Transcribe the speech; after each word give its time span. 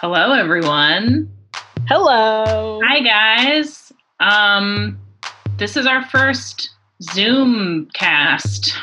Hello, 0.00 0.32
everyone. 0.32 1.28
Hello. 1.88 2.80
Hi, 2.84 3.00
guys. 3.00 3.92
Um, 4.20 4.98
this 5.56 5.76
is 5.76 5.86
our 5.86 6.04
first 6.06 6.70
Zoom 7.02 7.88
cast. 7.94 8.76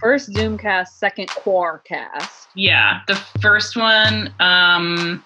First 0.00 0.32
Zoom 0.32 0.58
cast, 0.58 0.98
second 0.98 1.28
Quar 1.28 1.78
cast. 1.80 2.48
Yeah, 2.54 3.00
the 3.06 3.14
first 3.40 3.76
one 3.76 4.34
um, 4.40 5.24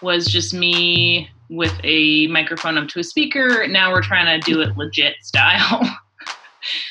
was 0.00 0.26
just 0.26 0.54
me 0.54 1.28
with 1.48 1.78
a 1.84 2.26
microphone 2.28 2.78
up 2.78 2.88
to 2.88 2.98
a 3.00 3.04
speaker. 3.04 3.66
Now 3.68 3.92
we're 3.92 4.02
trying 4.02 4.40
to 4.40 4.50
do 4.50 4.60
it 4.60 4.76
legit 4.76 5.16
style. 5.22 5.80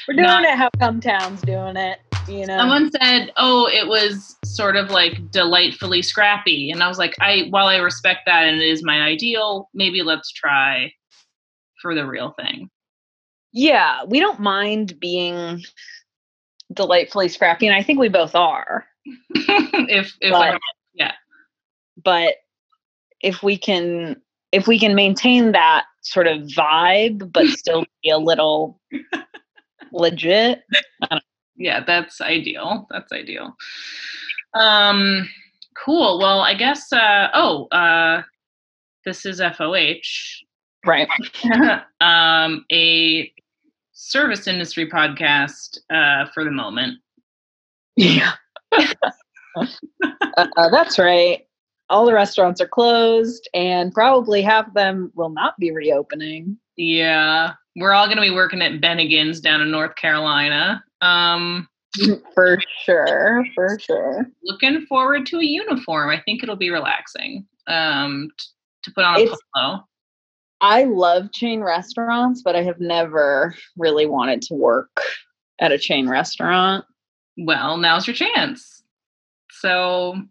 We're 0.08 0.16
doing 0.16 0.28
Not- 0.28 0.44
it 0.44 0.58
how 0.58 0.70
Come 0.80 1.00
Town's 1.00 1.42
doing 1.42 1.76
it. 1.78 2.00
You 2.28 2.46
know. 2.46 2.58
Someone 2.58 2.92
said, 2.92 3.32
"Oh, 3.38 3.68
it 3.68 3.88
was 3.88 4.36
sort 4.46 4.76
of 4.76 4.90
like 4.92 5.32
delightfully 5.32 6.02
scrappy," 6.02 6.72
and 6.72 6.82
I 6.84 6.88
was 6.88 6.98
like, 6.98 7.16
"I 7.20 7.48
while 7.50 7.68
I 7.68 7.78
respect 7.78 8.22
that 8.26 8.46
and 8.46 8.62
it 8.62 8.68
is 8.68 8.84
my 8.84 9.02
ideal, 9.02 9.70
maybe 9.74 10.02
let's 10.04 10.32
try 10.32 10.94
for 11.82 11.96
the 11.96 12.06
real 12.06 12.34
thing." 12.40 12.70
yeah, 13.54 14.04
we 14.08 14.20
don't 14.20 14.40
mind 14.40 15.00
being 15.00 15.62
delightfully 16.74 17.28
scrappy, 17.28 17.68
and 17.68 17.76
I 17.76 17.84
think 17.84 18.00
we 18.00 18.10
both 18.10 18.36
are. 18.36 18.86
if 19.30 20.16
if 20.22 20.32
But- 20.32 20.54
I, 20.54 20.60
But 22.04 22.36
if 23.22 23.44
we 23.44 23.58
can, 23.58 24.22
if 24.52 24.68
we 24.68 24.80
can 24.80 24.96
maintain 24.96 25.52
that 25.52 25.86
sort 26.02 26.28
of 26.28 26.44
vibe, 26.44 27.32
but 27.32 27.48
still 27.48 27.86
be 28.02 28.10
a 28.10 28.18
little 28.18 28.80
legit. 29.92 30.64
Yeah, 31.62 31.84
that's 31.86 32.22
ideal. 32.22 32.88
That's 32.90 33.12
ideal. 33.12 33.56
Um, 34.54 35.30
cool. 35.78 36.20
Well, 36.20 36.42
I 36.42 36.54
guess. 36.54 36.92
Uh, 36.92 37.30
oh, 37.34 37.68
uh, 37.68 38.24
this 39.06 39.26
is 39.26 39.40
FOH, 39.40 40.44
Right. 40.86 41.08
um, 42.02 42.66
a 42.72 43.32
service 43.94 44.48
industry 44.48 44.90
podcast 44.90 45.78
uh, 45.90 46.30
for 46.34 46.44
the 46.44 46.52
moment. 46.52 47.00
Yeah. 47.96 48.32
uh, 48.72 49.66
that's 50.72 50.98
right. 50.98 51.46
All 51.90 52.06
the 52.06 52.14
restaurants 52.14 52.62
are 52.62 52.68
closed, 52.68 53.50
and 53.54 53.94
probably 53.94 54.42
half 54.42 54.68
of 54.68 54.74
them 54.74 55.12
will 55.14 55.30
not 55.30 55.60
be 55.60 55.72
reopening. 55.72 56.58
Yeah, 56.78 57.52
we're 57.76 57.92
all 57.92 58.06
going 58.06 58.18
to 58.18 58.22
be 58.22 58.32
working 58.32 58.62
at 58.62 58.80
Bennigan's 58.80 59.42
down 59.42 59.62
in 59.62 59.70
North 59.70 59.96
Carolina. 59.96 60.84
Um, 61.02 61.68
For 62.34 62.58
sure. 62.86 63.46
For 63.54 63.78
sure. 63.80 64.26
looking 64.44 64.86
forward 64.86 65.26
to 65.28 65.40
a 65.40 65.44
uniform. 65.44 66.10
I 66.10 66.22
think 66.22 66.42
it'll 66.42 66.56
be 66.56 66.70
relaxing 66.70 67.46
um, 67.68 68.30
t- 68.40 68.46
to 68.84 68.92
put 68.94 69.04
on 69.04 69.16
a 69.18 69.24
It's- 69.24 69.38
polo. 69.56 69.84
I 70.64 70.84
love 70.84 71.32
chain 71.34 71.62
restaurants, 71.62 72.44
but 72.44 72.56
I 72.56 72.62
have 72.64 72.80
never 72.80 73.56
really 73.78 74.06
wanted 74.06 74.44
to 74.44 74.54
work 74.54 74.92
at 75.60 75.72
a 75.72 75.78
chain 75.80 76.08
restaurant. 76.08 76.86
Well, 77.36 77.78
now's 77.78 78.06
your 78.06 78.16
chance. 78.16 78.84
So, 79.52 80.22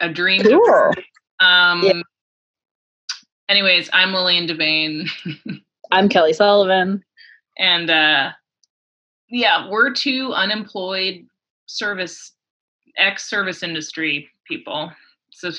a 0.00 0.08
dream. 0.12 0.42
Cool. 0.42 0.92
Um, 1.40 1.82
Yeah. 1.84 2.02
Anyways, 3.48 3.88
I'm 3.92 4.12
Lillian 4.12 4.48
Devane, 4.48 5.08
I'm 5.92 6.08
Kelly 6.08 6.32
Sullivan. 6.32 7.04
and 7.56 7.88
uh, 7.88 8.30
yeah, 9.30 9.68
we're 9.68 9.92
two 9.92 10.32
unemployed 10.32 11.26
service 11.66 12.32
ex 12.96 13.28
service 13.28 13.62
industry 13.62 14.28
people. 14.46 14.90
It's 15.28 15.44
a 15.44 15.52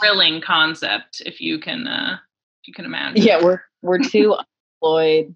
thrilling 0.00 0.40
concept, 0.40 1.22
if 1.24 1.40
you 1.40 1.58
can, 1.58 1.86
uh, 1.86 2.18
if 2.62 2.68
you 2.68 2.74
can 2.74 2.84
imagine. 2.84 3.22
Yeah, 3.22 3.42
we're 3.42 3.60
we're 3.82 3.98
two 3.98 4.34
unemployed. 4.82 5.34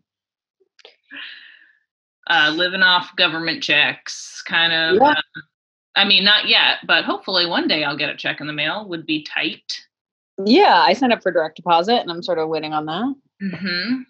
uh, 2.29 2.53
living 2.55 2.83
off 2.83 3.15
government 3.17 3.62
checks, 3.62 4.43
kind 4.43 4.73
of. 4.73 4.97
Yeah. 4.97 5.11
uh, 5.11 5.41
I 5.97 6.05
mean, 6.05 6.25
not 6.25 6.49
yet, 6.49 6.79
but 6.87 7.05
hopefully 7.05 7.47
one 7.47 7.67
day 7.69 7.85
I'll 7.85 7.97
get 7.97 8.11
a 8.11 8.17
check 8.17 8.41
in 8.41 8.47
the 8.47 8.53
mail. 8.53 8.89
Would 8.89 9.06
be 9.06 9.23
tight. 9.25 9.81
Yeah, 10.45 10.81
I 10.81 10.93
signed 10.93 11.12
up 11.12 11.23
for 11.23 11.33
direct 11.33 11.56
deposit, 11.56 12.00
and 12.00 12.11
I'm 12.11 12.23
sort 12.23 12.39
of 12.39 12.49
waiting 12.49 12.73
on 12.73 12.87
that. 12.87 13.15
hmm 13.41 14.03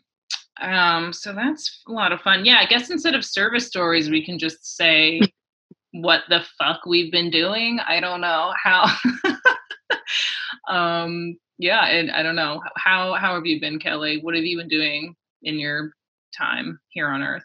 Um, 0.61 1.13
so 1.13 1.33
that's 1.33 1.83
a 1.89 1.93
lot 1.93 2.13
of 2.13 2.21
fun. 2.21 2.45
Yeah, 2.45 2.59
I 2.61 2.67
guess 2.67 2.91
instead 2.91 3.15
of 3.15 3.25
service 3.25 3.67
stories, 3.67 4.11
we 4.11 4.25
can 4.25 4.39
just 4.39 4.77
say 4.77 5.21
what 5.93 6.23
the 6.29 6.45
fuck 6.59 6.81
we've 6.87 7.13
been 7.13 7.31
doing. 7.31 7.81
I 7.87 8.01
don't 8.01 8.21
know 8.21 8.53
how. 8.63 8.87
um, 10.69 11.37
yeah, 11.59 11.87
and 11.87 12.11
I 12.11 12.23
don't 12.23 12.37
know 12.37 12.61
how. 12.77 13.15
How 13.15 13.35
have 13.35 13.47
you 13.47 13.61
been, 13.61 13.79
Kelly? 13.79 14.21
What 14.21 14.35
have 14.35 14.45
you 14.45 14.59
been 14.59 14.69
doing 14.69 15.15
in 15.43 15.59
your 15.59 15.93
time 16.37 16.79
here 16.89 17.09
on 17.09 17.23
Earth? 17.23 17.45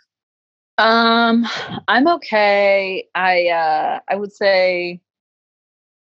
Um, 0.77 1.45
I'm 1.87 2.07
okay. 2.07 3.07
I 3.13 3.47
uh 3.47 3.99
I 4.09 4.15
would 4.15 4.33
say 4.33 5.01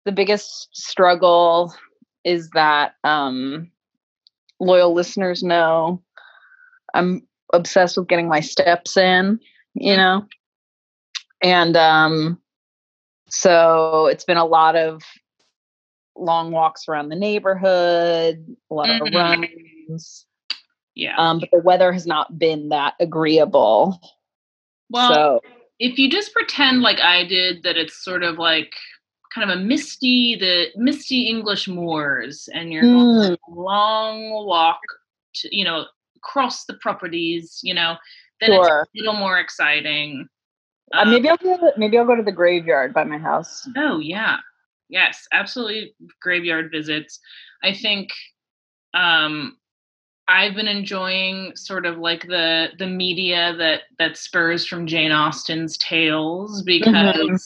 the 0.04 0.12
biggest 0.12 0.68
struggle 0.72 1.74
is 2.24 2.50
that 2.50 2.94
um 3.02 3.70
loyal 4.60 4.94
listeners 4.94 5.42
know 5.42 6.00
I'm 6.94 7.26
obsessed 7.52 7.96
with 7.96 8.08
getting 8.08 8.28
my 8.28 8.40
steps 8.40 8.96
in, 8.96 9.38
you 9.74 9.96
know. 9.96 10.26
And 11.42 11.76
um 11.76 12.38
so 13.28 14.06
it's 14.06 14.24
been 14.24 14.36
a 14.36 14.44
lot 14.44 14.76
of 14.76 15.02
long 16.16 16.52
walks 16.52 16.88
around 16.88 17.08
the 17.08 17.16
neighborhood, 17.16 18.44
a 18.70 18.74
lot 18.74 18.90
of 18.90 19.08
Mhm. 19.08 19.48
runs. 19.88 20.26
Yeah. 20.94 21.16
Um, 21.16 21.40
but 21.40 21.50
the 21.50 21.60
weather 21.60 21.90
has 21.92 22.06
not 22.06 22.38
been 22.38 22.68
that 22.68 22.94
agreeable. 23.00 23.98
well, 24.90 25.10
so 25.12 25.40
if 25.78 25.98
you 25.98 26.10
just 26.10 26.34
pretend 26.34 26.82
like 26.82 27.00
I 27.00 27.24
did 27.24 27.62
that 27.62 27.78
it's 27.78 28.04
sort 28.04 28.22
of 28.22 28.36
like 28.38 28.72
kind 29.34 29.50
of 29.50 29.56
a 29.56 29.60
misty 29.60 30.36
the 30.38 30.66
misty 30.76 31.26
English 31.28 31.66
moors 31.66 32.46
and 32.52 32.70
you're 32.70 32.82
going 32.82 33.32
Mm. 33.32 33.36
a 33.48 33.50
long 33.50 34.44
walk 34.44 34.80
to 35.36 35.56
you 35.56 35.64
know 35.64 35.86
across 36.22 36.64
the 36.64 36.74
properties, 36.74 37.60
you 37.62 37.74
know, 37.74 37.96
then 38.40 38.50
Sure. 38.50 38.82
it's 38.82 39.00
a 39.00 39.04
little 39.04 39.18
more 39.18 39.38
exciting. 39.38 40.28
Uh, 40.94 41.02
Um, 41.02 41.10
maybe 41.10 41.28
I'll 41.28 41.36
go. 41.36 41.56
To, 41.56 41.72
maybe 41.76 41.98
I'll 41.98 42.06
go 42.06 42.16
to 42.16 42.22
the 42.22 42.32
graveyard 42.32 42.92
by 42.92 43.04
my 43.04 43.18
house. 43.18 43.68
Oh 43.76 43.98
yeah. 43.98 44.38
Yes, 44.88 45.26
absolutely 45.32 45.94
graveyard 46.20 46.70
visits. 46.70 47.18
I 47.62 47.72
think 47.72 48.10
um 48.94 49.56
I've 50.28 50.54
been 50.54 50.68
enjoying 50.68 51.56
sort 51.56 51.86
of 51.86 51.98
like 51.98 52.26
the 52.26 52.68
the 52.78 52.86
media 52.86 53.54
that 53.56 53.82
that 53.98 54.16
spurs 54.16 54.66
from 54.66 54.86
Jane 54.86 55.12
Austen's 55.12 55.78
tales 55.78 56.62
because 56.62 57.42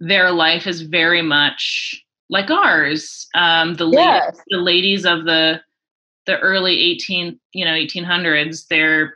their 0.00 0.32
life 0.32 0.66
is 0.66 0.82
very 0.82 1.22
much 1.22 2.04
like 2.28 2.50
ours. 2.50 3.28
Um 3.34 3.74
the 3.74 3.88
Yes. 3.88 4.40
the 4.48 4.58
ladies 4.58 5.06
of 5.06 5.24
the 5.24 5.60
the 6.26 6.38
early 6.40 6.78
18 6.78 7.38
you 7.52 7.64
know 7.64 7.72
1800s 7.72 8.66
they're 8.68 9.14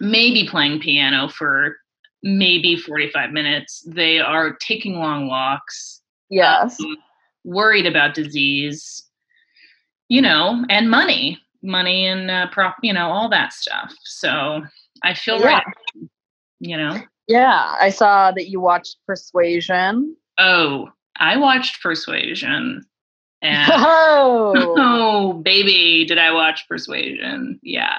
maybe 0.00 0.46
playing 0.48 0.80
piano 0.80 1.28
for 1.28 1.76
maybe 2.22 2.76
45 2.76 3.30
minutes 3.32 3.82
they 3.86 4.18
are 4.18 4.56
taking 4.60 4.94
long 4.98 5.26
walks 5.28 6.00
Yes. 6.30 6.78
um, 6.80 6.96
worried 7.44 7.86
about 7.86 8.14
disease, 8.14 9.04
you 10.08 10.22
know, 10.22 10.64
and 10.70 10.90
money, 10.90 11.38
money 11.62 12.06
and 12.06 12.30
uh, 12.30 12.46
prop, 12.50 12.76
you 12.82 12.92
know, 12.92 13.10
all 13.10 13.28
that 13.30 13.52
stuff. 13.52 13.92
So 14.04 14.62
I 15.02 15.14
feel 15.14 15.40
Yeah. 15.40 15.46
right, 15.46 15.64
you 16.60 16.76
know. 16.76 17.00
Yeah. 17.26 17.74
I 17.80 17.90
saw 17.90 18.30
that 18.32 18.48
you 18.48 18.60
watched 18.60 18.98
Persuasion. 19.06 20.16
Oh, 20.38 20.90
I 21.18 21.36
watched 21.36 21.82
Persuasion, 21.82 22.84
and 23.42 23.70
Oh, 23.74 24.54
oh, 24.78 25.32
baby, 25.34 26.04
did 26.06 26.18
I 26.18 26.30
watch 26.32 26.66
Persuasion? 26.68 27.58
Yeah, 27.62 27.98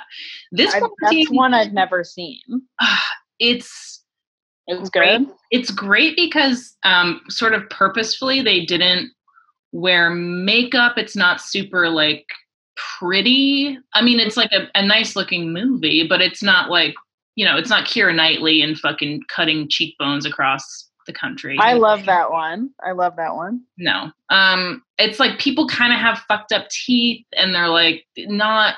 this 0.52 0.74
I, 0.74 0.80
quarantine, 0.80 1.26
that's 1.26 1.32
one 1.32 1.54
I've 1.54 1.74
never 1.74 2.04
seen. 2.04 2.40
ah, 2.82 3.06
it's 3.40 4.04
It 4.68 4.92
Great. 4.92 5.20
good. 5.20 5.28
it's 5.52 5.72
great 5.72 6.16
because 6.16 6.78
um 6.84 7.22
sort 7.30 7.54
of 7.54 7.68
purposefully 7.70 8.42
they 8.42 8.64
didn't 8.66 9.12
wear 9.72 10.10
makeup 10.12 10.98
it's 10.98 11.16
not 11.16 11.40
super 11.42 11.90
like 11.90 12.26
pretty 12.76 13.78
i 13.94 14.02
mean 14.02 14.20
it's 14.20 14.36
like 14.38 14.52
a, 14.52 14.68
a 14.76 14.86
nice 14.86 15.16
looking 15.16 15.52
movie 15.54 16.06
but 16.08 16.22
it's 16.22 16.44
not 16.44 16.70
like 16.70 16.94
you 17.36 17.46
know 17.46 17.56
it's 17.58 17.70
not 17.70 17.86
Keira 17.86 18.14
Knightley 18.16 18.62
and 18.62 18.78
fucking 18.78 19.22
cutting 19.34 19.68
cheekbones 19.70 20.26
across 20.26 20.90
the 21.12 21.20
country 21.20 21.58
I 21.60 21.74
love 21.74 22.06
that 22.06 22.32
one. 22.32 22.72
I 22.86 22.92
love 22.92 23.16
that 23.18 23.36
one. 23.36 23.62
no 23.78 24.12
um 24.30 24.82
it's 24.98 25.20
like 25.20 25.40
people 25.40 25.68
kind 25.68 25.94
of 25.94 26.00
have 26.00 26.20
fucked 26.28 26.52
up 26.52 26.70
teeth 26.70 27.26
and 27.34 27.54
they're 27.54 27.68
like 27.68 28.06
not 28.18 28.76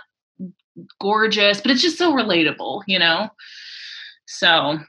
gorgeous 1.00 1.62
but 1.62 1.72
it's 1.72 1.82
just 1.82 1.98
so 1.98 2.14
relatable 2.14 2.82
you 2.88 2.98
know 2.98 3.30
so 4.26 4.80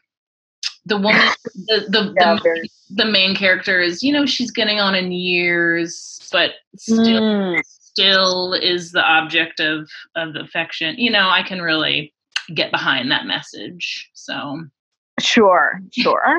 the 0.86 0.96
woman 0.96 1.22
the 1.68 1.86
the, 1.88 2.14
Yeah, 2.16 2.34
the 2.34 2.40
very 2.42 2.70
the 2.90 3.04
main 3.06 3.34
character 3.34 3.80
is, 3.80 4.02
you 4.02 4.12
know, 4.12 4.26
she's 4.26 4.50
getting 4.50 4.78
on 4.80 4.94
in 4.94 5.12
years, 5.12 6.28
but 6.32 6.52
still 6.76 7.22
Mm, 7.22 7.62
still 7.62 8.52
is 8.54 8.92
the 8.92 9.02
object 9.02 9.60
of 9.60 9.88
of 10.16 10.36
affection. 10.36 10.96
You 10.98 11.10
know, 11.10 11.28
I 11.28 11.42
can 11.42 11.62
really 11.62 12.12
get 12.54 12.70
behind 12.70 13.10
that 13.10 13.26
message. 13.26 14.10
So 14.14 14.64
sure, 15.20 15.80
sure. 15.92 16.38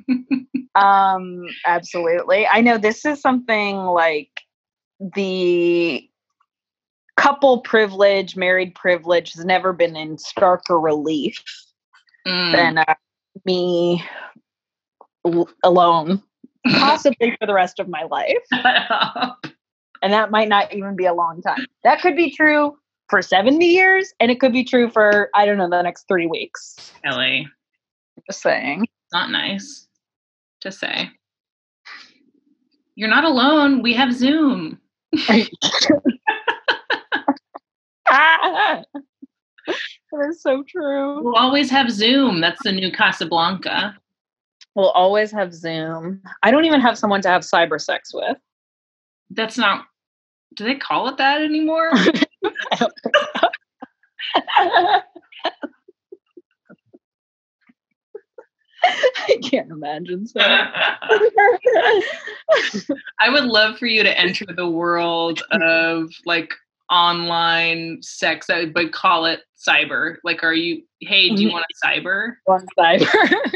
um, 0.74 1.44
absolutely. 1.66 2.46
I 2.46 2.60
know 2.60 2.78
this 2.78 3.04
is 3.04 3.20
something 3.20 3.76
like 3.76 4.30
the 5.14 6.08
couple 7.16 7.60
privilege, 7.60 8.36
married 8.36 8.74
privilege 8.74 9.32
has 9.34 9.44
never 9.44 9.72
been 9.72 9.96
in 9.96 10.16
starker 10.16 10.82
relief 10.82 11.42
mm. 12.26 12.52
than 12.52 12.78
uh, 12.78 12.94
me 13.44 14.02
l- 15.24 15.48
alone, 15.62 16.22
possibly 16.68 17.36
for 17.38 17.46
the 17.46 17.54
rest 17.54 17.78
of 17.78 17.88
my 17.88 18.04
life. 18.04 18.38
And 20.02 20.12
that 20.12 20.32
might 20.32 20.48
not 20.48 20.74
even 20.74 20.96
be 20.96 21.06
a 21.06 21.14
long 21.14 21.40
time. 21.42 21.64
That 21.84 22.00
could 22.00 22.16
be 22.16 22.34
true 22.34 22.76
for 23.08 23.22
70 23.22 23.64
years, 23.64 24.12
and 24.18 24.32
it 24.32 24.40
could 24.40 24.52
be 24.52 24.64
true 24.64 24.90
for, 24.90 25.30
I 25.34 25.46
don't 25.46 25.58
know, 25.58 25.70
the 25.70 25.80
next 25.80 26.08
three 26.08 26.26
weeks. 26.26 26.92
Kelly, 27.04 27.46
Just 28.26 28.42
saying. 28.42 28.86
not 29.12 29.30
nice 29.30 29.88
to 30.60 30.72
say. 30.72 31.10
You're 32.94 33.08
not 33.08 33.24
alone. 33.24 33.82
We 33.82 33.94
have 33.94 34.12
Zoom. 34.12 34.78
That 40.12 40.28
is 40.28 40.42
so 40.42 40.62
true. 40.68 41.22
We'll 41.22 41.36
always 41.36 41.70
have 41.70 41.90
Zoom. 41.90 42.42
That's 42.42 42.62
the 42.62 42.72
new 42.72 42.92
Casablanca. 42.92 43.96
We'll 44.74 44.90
always 44.90 45.30
have 45.32 45.54
Zoom. 45.54 46.22
I 46.42 46.50
don't 46.50 46.66
even 46.66 46.82
have 46.82 46.98
someone 46.98 47.22
to 47.22 47.28
have 47.28 47.42
cyber 47.42 47.80
sex 47.80 48.12
with. 48.12 48.36
That's 49.30 49.56
not. 49.56 49.86
Do 50.54 50.64
they 50.64 50.74
call 50.74 51.08
it 51.08 51.16
that 51.16 51.40
anymore? 51.40 51.92
I 59.28 59.38
can't 59.42 59.70
imagine 59.70 60.26
so. 60.26 60.40
I 63.20 63.28
would 63.28 63.44
love 63.44 63.78
for 63.78 63.86
you 63.86 64.02
to 64.02 64.18
enter 64.18 64.46
the 64.46 64.68
world 64.68 65.42
of 65.52 66.10
like 66.26 66.52
online 66.90 68.02
sex. 68.02 68.50
I 68.50 68.72
would 68.74 68.92
call 68.92 69.26
it 69.26 69.40
cyber. 69.56 70.16
Like, 70.24 70.42
are 70.42 70.54
you? 70.54 70.82
Hey, 71.00 71.34
do 71.34 71.42
you 71.42 71.52
want 71.52 71.64
a 71.70 71.86
cyber? 71.86 72.34
One 72.44 72.66
cyber. 72.78 73.52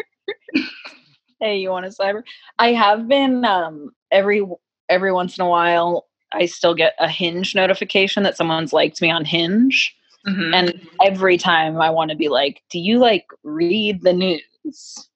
hey, 1.41 1.59
you 1.59 1.71
want 1.71 1.87
a 1.87 1.91
cyber? 1.91 2.23
I 2.59 2.73
have 2.73 3.09
been 3.09 3.45
um 3.45 3.91
every 4.11 4.45
every 4.89 5.13
once 5.13 5.37
in 5.39 5.45
a 5.45 5.49
while 5.49 6.07
I 6.33 6.47
still 6.47 6.75
get 6.75 6.95
a 6.99 7.09
hinge 7.09 7.55
notification 7.55 8.23
that 8.25 8.37
someone's 8.37 8.73
liked 8.73 9.01
me 9.01 9.11
on 9.11 9.25
Hinge. 9.25 9.95
Mhm. 10.27 10.55
And 10.55 10.89
every 11.05 11.39
time 11.39 11.81
I 11.81 11.91
want 11.91 12.11
to 12.11 12.17
be 12.17 12.29
like, 12.29 12.63
do 12.71 12.79
you 12.79 12.99
like 12.99 13.27
read 13.45 14.03
the 14.03 14.13
news? 14.13 15.09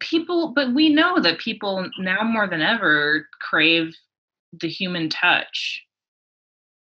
People, 0.00 0.52
but 0.54 0.74
we 0.74 0.88
know 0.88 1.20
that 1.20 1.38
people 1.38 1.88
now 1.98 2.22
more 2.22 2.46
than 2.48 2.60
ever 2.60 3.26
crave 3.40 3.94
the 4.60 4.68
human 4.68 5.08
touch. 5.08 5.84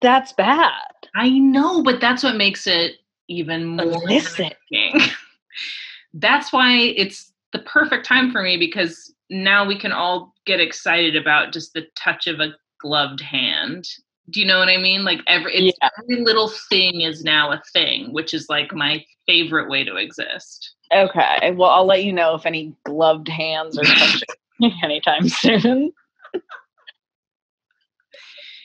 That's 0.01 0.33
bad. 0.33 0.71
I 1.15 1.29
know, 1.29 1.83
but 1.83 1.99
that's 1.99 2.23
what 2.23 2.35
makes 2.35 2.67
it 2.67 2.97
even 3.27 3.65
more 3.65 3.85
Listen. 4.05 4.51
that's 6.13 6.53
why 6.53 6.75
it's 6.75 7.33
the 7.51 7.59
perfect 7.59 8.05
time 8.05 8.31
for 8.31 8.41
me 8.41 8.57
because 8.57 9.13
now 9.29 9.65
we 9.65 9.77
can 9.77 9.91
all 9.91 10.33
get 10.45 10.59
excited 10.59 11.15
about 11.15 11.51
just 11.53 11.73
the 11.73 11.87
touch 11.95 12.27
of 12.27 12.39
a 12.39 12.53
gloved 12.79 13.21
hand. 13.21 13.87
Do 14.29 14.39
you 14.39 14.45
know 14.45 14.59
what 14.59 14.69
I 14.69 14.77
mean? 14.77 15.03
Like 15.03 15.19
every 15.27 15.53
it's, 15.53 15.77
Yeah. 15.81 15.89
every 15.99 16.23
little 16.23 16.51
thing 16.69 17.01
is 17.01 17.23
now 17.23 17.51
a 17.51 17.61
thing, 17.73 18.13
which 18.13 18.33
is 18.33 18.47
like 18.49 18.73
my 18.73 19.03
favorite 19.25 19.69
way 19.69 19.83
to 19.83 19.95
exist. 19.95 20.75
Okay. 20.93 21.51
Well, 21.51 21.69
I'll 21.69 21.85
let 21.85 22.03
you 22.03 22.13
know 22.13 22.35
if 22.35 22.45
any 22.45 22.75
gloved 22.85 23.27
hands 23.27 23.77
are 23.77 23.83
touching 23.83 24.27
me 24.59 24.73
anytime 24.83 25.27
soon. 25.27 25.91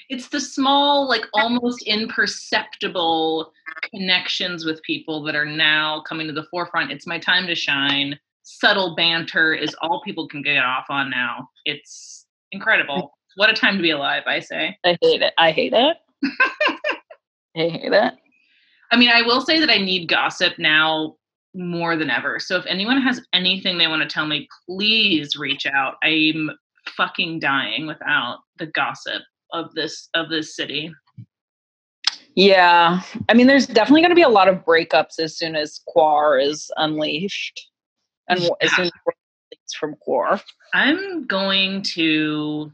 It's 0.08 0.28
the 0.28 0.40
small, 0.40 1.08
like 1.08 1.24
almost 1.32 1.82
imperceptible 1.82 3.52
connections 3.92 4.64
with 4.64 4.82
people 4.82 5.22
that 5.24 5.34
are 5.34 5.46
now 5.46 6.02
coming 6.02 6.26
to 6.26 6.32
the 6.32 6.44
forefront. 6.50 6.92
It's 6.92 7.06
my 7.06 7.18
time 7.18 7.46
to 7.46 7.54
shine. 7.54 8.18
Subtle 8.42 8.94
banter 8.94 9.54
is 9.54 9.74
all 9.80 10.02
people 10.04 10.28
can 10.28 10.42
get 10.42 10.62
off 10.62 10.86
on 10.90 11.08
now. 11.08 11.48
It's 11.64 12.26
incredible. 12.52 13.12
What 13.36 13.48
a 13.48 13.54
time 13.54 13.76
to 13.76 13.82
be 13.82 13.90
alive, 13.90 14.24
I 14.26 14.40
say. 14.40 14.76
I 14.84 14.98
hate 15.00 15.22
it. 15.22 15.32
I 15.38 15.50
hate 15.50 15.72
it. 15.72 15.96
I 17.56 17.68
hate 17.68 17.92
it. 17.92 18.14
I 18.90 18.96
mean, 18.96 19.08
I 19.08 19.22
will 19.22 19.40
say 19.40 19.58
that 19.60 19.70
I 19.70 19.78
need 19.78 20.08
gossip 20.08 20.58
now 20.58 21.16
more 21.54 21.96
than 21.96 22.10
ever. 22.10 22.38
So 22.38 22.56
if 22.56 22.66
anyone 22.66 23.00
has 23.00 23.20
anything 23.32 23.78
they 23.78 23.86
want 23.86 24.02
to 24.02 24.08
tell 24.08 24.26
me, 24.26 24.48
please 24.66 25.36
reach 25.36 25.66
out. 25.66 25.94
I'm 26.02 26.50
fucking 26.96 27.40
dying 27.40 27.86
without 27.86 28.38
the 28.58 28.66
gossip 28.66 29.22
of 29.52 29.72
this 29.74 30.08
of 30.14 30.28
this 30.30 30.56
city. 30.56 30.92
Yeah. 32.34 33.02
I 33.28 33.34
mean, 33.34 33.46
there's 33.46 33.66
definitely 33.66 34.00
going 34.00 34.10
to 34.10 34.16
be 34.16 34.22
a 34.22 34.28
lot 34.28 34.48
of 34.48 34.64
breakups 34.64 35.18
as 35.18 35.36
soon 35.36 35.54
as 35.54 35.80
Quar 35.86 36.38
is 36.38 36.70
unleashed. 36.76 37.68
And 38.28 38.38
w- 38.38 38.56
as 38.62 38.74
soon 38.74 38.86
as 38.86 38.92
from 39.78 39.96
Quar. 39.96 40.40
I'm 40.74 41.26
going 41.26 41.82
to 41.94 42.72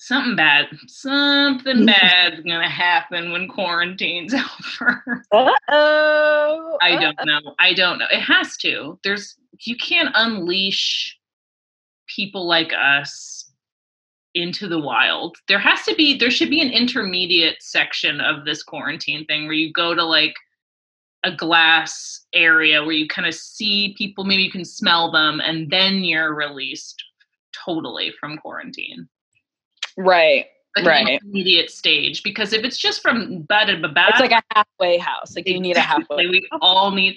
something 0.00 0.34
bad. 0.34 0.66
Something 0.86 1.86
bad's 1.86 2.40
gonna 2.40 2.68
happen 2.68 3.32
when 3.32 3.46
quarantine's 3.48 4.34
over. 4.80 5.24
Uh-oh. 5.32 6.78
I 6.80 6.96
don't 6.96 7.18
know. 7.24 7.54
I 7.58 7.74
don't 7.74 7.98
know. 7.98 8.06
It 8.10 8.20
has 8.20 8.56
to. 8.58 8.98
There's 9.04 9.36
you 9.60 9.76
can't 9.76 10.10
unleash 10.14 11.18
people 12.08 12.48
like 12.48 12.72
us 12.72 13.52
into 14.34 14.68
the 14.68 14.78
wild. 14.78 15.36
There 15.48 15.58
has 15.58 15.82
to 15.84 15.94
be 15.94 16.16
there 16.16 16.30
should 16.30 16.50
be 16.50 16.62
an 16.62 16.70
intermediate 16.70 17.62
section 17.62 18.20
of 18.20 18.44
this 18.44 18.62
quarantine 18.62 19.26
thing 19.26 19.44
where 19.44 19.54
you 19.54 19.72
go 19.72 19.94
to 19.94 20.02
like 20.02 20.34
a 21.24 21.36
glass 21.36 22.24
area 22.32 22.82
where 22.82 22.94
you 22.94 23.06
kind 23.06 23.28
of 23.28 23.34
see 23.34 23.94
people, 23.98 24.24
maybe 24.24 24.42
you 24.42 24.50
can 24.50 24.64
smell 24.64 25.12
them, 25.12 25.38
and 25.40 25.70
then 25.70 26.02
you're 26.02 26.34
released 26.34 27.04
totally 27.66 28.14
from 28.18 28.38
quarantine. 28.38 29.06
Right. 30.04 30.46
Right. 30.84 31.06
an 31.06 31.08
intermediate 31.08 31.70
stage. 31.70 32.22
Because 32.22 32.52
if 32.52 32.64
it's 32.64 32.78
just 32.78 33.02
from 33.02 33.42
ba 33.42 33.66
da 33.66 33.80
ba 33.80 33.88
ba 33.88 34.06
It's 34.08 34.20
like 34.20 34.32
a 34.32 34.42
halfway 34.54 34.98
house. 34.98 35.34
Like 35.34 35.48
you 35.48 35.60
need 35.60 35.76
a 35.76 35.80
halfway. 35.80 36.26
We 36.26 36.48
all 36.60 36.90
need. 36.90 37.16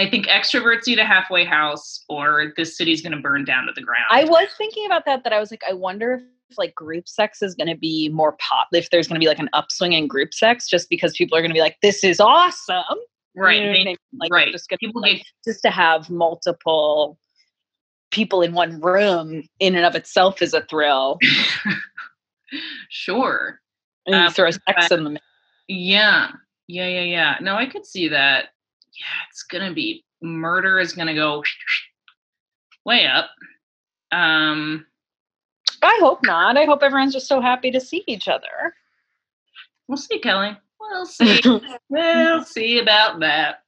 I 0.00 0.08
think 0.08 0.26
extroverts 0.26 0.86
need 0.86 0.98
a 0.98 1.04
halfway 1.04 1.44
house, 1.44 2.04
or 2.08 2.52
this 2.56 2.76
city's 2.76 3.02
going 3.02 3.12
to 3.12 3.20
burn 3.20 3.44
down 3.44 3.66
to 3.66 3.72
the 3.72 3.82
ground. 3.82 4.04
I 4.10 4.24
was 4.24 4.48
thinking 4.56 4.86
about 4.86 5.04
that. 5.06 5.24
That 5.24 5.32
I 5.32 5.40
was 5.40 5.50
like, 5.50 5.62
I 5.68 5.72
wonder 5.72 6.22
if 6.50 6.58
like 6.58 6.74
group 6.74 7.08
sex 7.08 7.42
is 7.42 7.54
going 7.54 7.68
to 7.68 7.76
be 7.76 8.08
more 8.08 8.36
pop. 8.38 8.68
If 8.72 8.90
there's 8.90 9.08
going 9.08 9.20
to 9.20 9.24
be 9.24 9.28
like 9.28 9.40
an 9.40 9.48
upswing 9.52 9.92
in 9.92 10.06
group 10.06 10.34
sex, 10.34 10.68
just 10.68 10.88
because 10.88 11.14
people 11.14 11.36
are 11.36 11.40
going 11.40 11.50
to 11.50 11.54
be 11.54 11.60
like, 11.60 11.76
"This 11.82 12.04
is 12.04 12.20
awesome." 12.20 12.82
You 13.34 13.42
right. 13.42 13.60
know 13.60 13.66
what 13.66 13.70
I 13.70 13.84
mean? 13.84 13.96
Like, 14.18 14.32
right. 14.32 14.52
Just, 14.52 14.68
gonna, 14.68 14.78
People 14.78 15.02
like, 15.02 15.18
get 15.18 15.26
just 15.44 15.62
to 15.62 15.70
have 15.70 16.10
multiple 16.10 17.18
people 18.10 18.42
in 18.42 18.52
one 18.52 18.80
room 18.80 19.42
in 19.60 19.74
and 19.74 19.84
of 19.84 19.94
itself 19.94 20.42
is 20.42 20.54
a 20.54 20.62
thrill. 20.62 21.18
sure. 22.88 23.60
And 24.06 24.14
you 24.16 24.22
Um, 24.22 24.32
throw 24.32 24.50
sex 24.50 24.90
in 24.90 25.04
the 25.04 25.10
mix. 25.10 25.24
Yeah. 25.68 26.30
Yeah. 26.66 26.86
Yeah. 26.88 27.02
Yeah. 27.02 27.36
No, 27.40 27.56
I 27.56 27.66
could 27.66 27.84
see 27.86 28.08
that. 28.08 28.46
Yeah, 28.98 29.06
it's 29.30 29.42
gonna 29.44 29.72
be 29.72 30.04
murder 30.22 30.78
is 30.80 30.92
gonna 30.92 31.14
go 31.14 31.42
way 32.84 33.06
up. 33.06 33.30
Um. 34.12 34.86
I 35.82 35.96
hope 36.00 36.24
not. 36.24 36.56
I 36.56 36.64
hope 36.64 36.82
everyone's 36.82 37.12
just 37.12 37.28
so 37.28 37.40
happy 37.40 37.70
to 37.70 37.80
see 37.80 38.02
each 38.08 38.26
other. 38.26 38.74
We'll 39.86 39.96
see, 39.96 40.18
Kelly. 40.18 40.56
We'll 40.80 41.06
see. 41.06 41.40
we'll 41.88 42.42
see 42.44 42.80
about 42.80 43.20
that. 43.20 43.62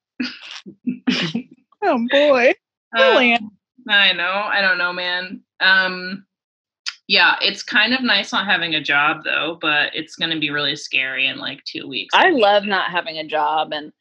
oh 1.82 2.06
boy. 2.10 2.48
Um, 2.98 3.50
I 3.88 4.12
know. 4.12 4.24
I 4.50 4.60
don't 4.60 4.78
know, 4.78 4.92
man. 4.92 5.42
Um, 5.60 6.26
yeah, 7.10 7.34
it's 7.42 7.64
kind 7.64 7.92
of 7.92 8.04
nice 8.04 8.32
not 8.32 8.46
having 8.46 8.76
a 8.76 8.80
job 8.80 9.24
though, 9.24 9.58
but 9.60 9.90
it's 9.96 10.14
going 10.14 10.30
to 10.30 10.38
be 10.38 10.50
really 10.50 10.76
scary 10.76 11.26
in 11.26 11.38
like 11.38 11.64
two 11.64 11.88
weeks. 11.88 12.14
I 12.14 12.30
love 12.30 12.66
not 12.66 12.88
having 12.88 13.18
a 13.18 13.26
job 13.26 13.72
and 13.72 13.92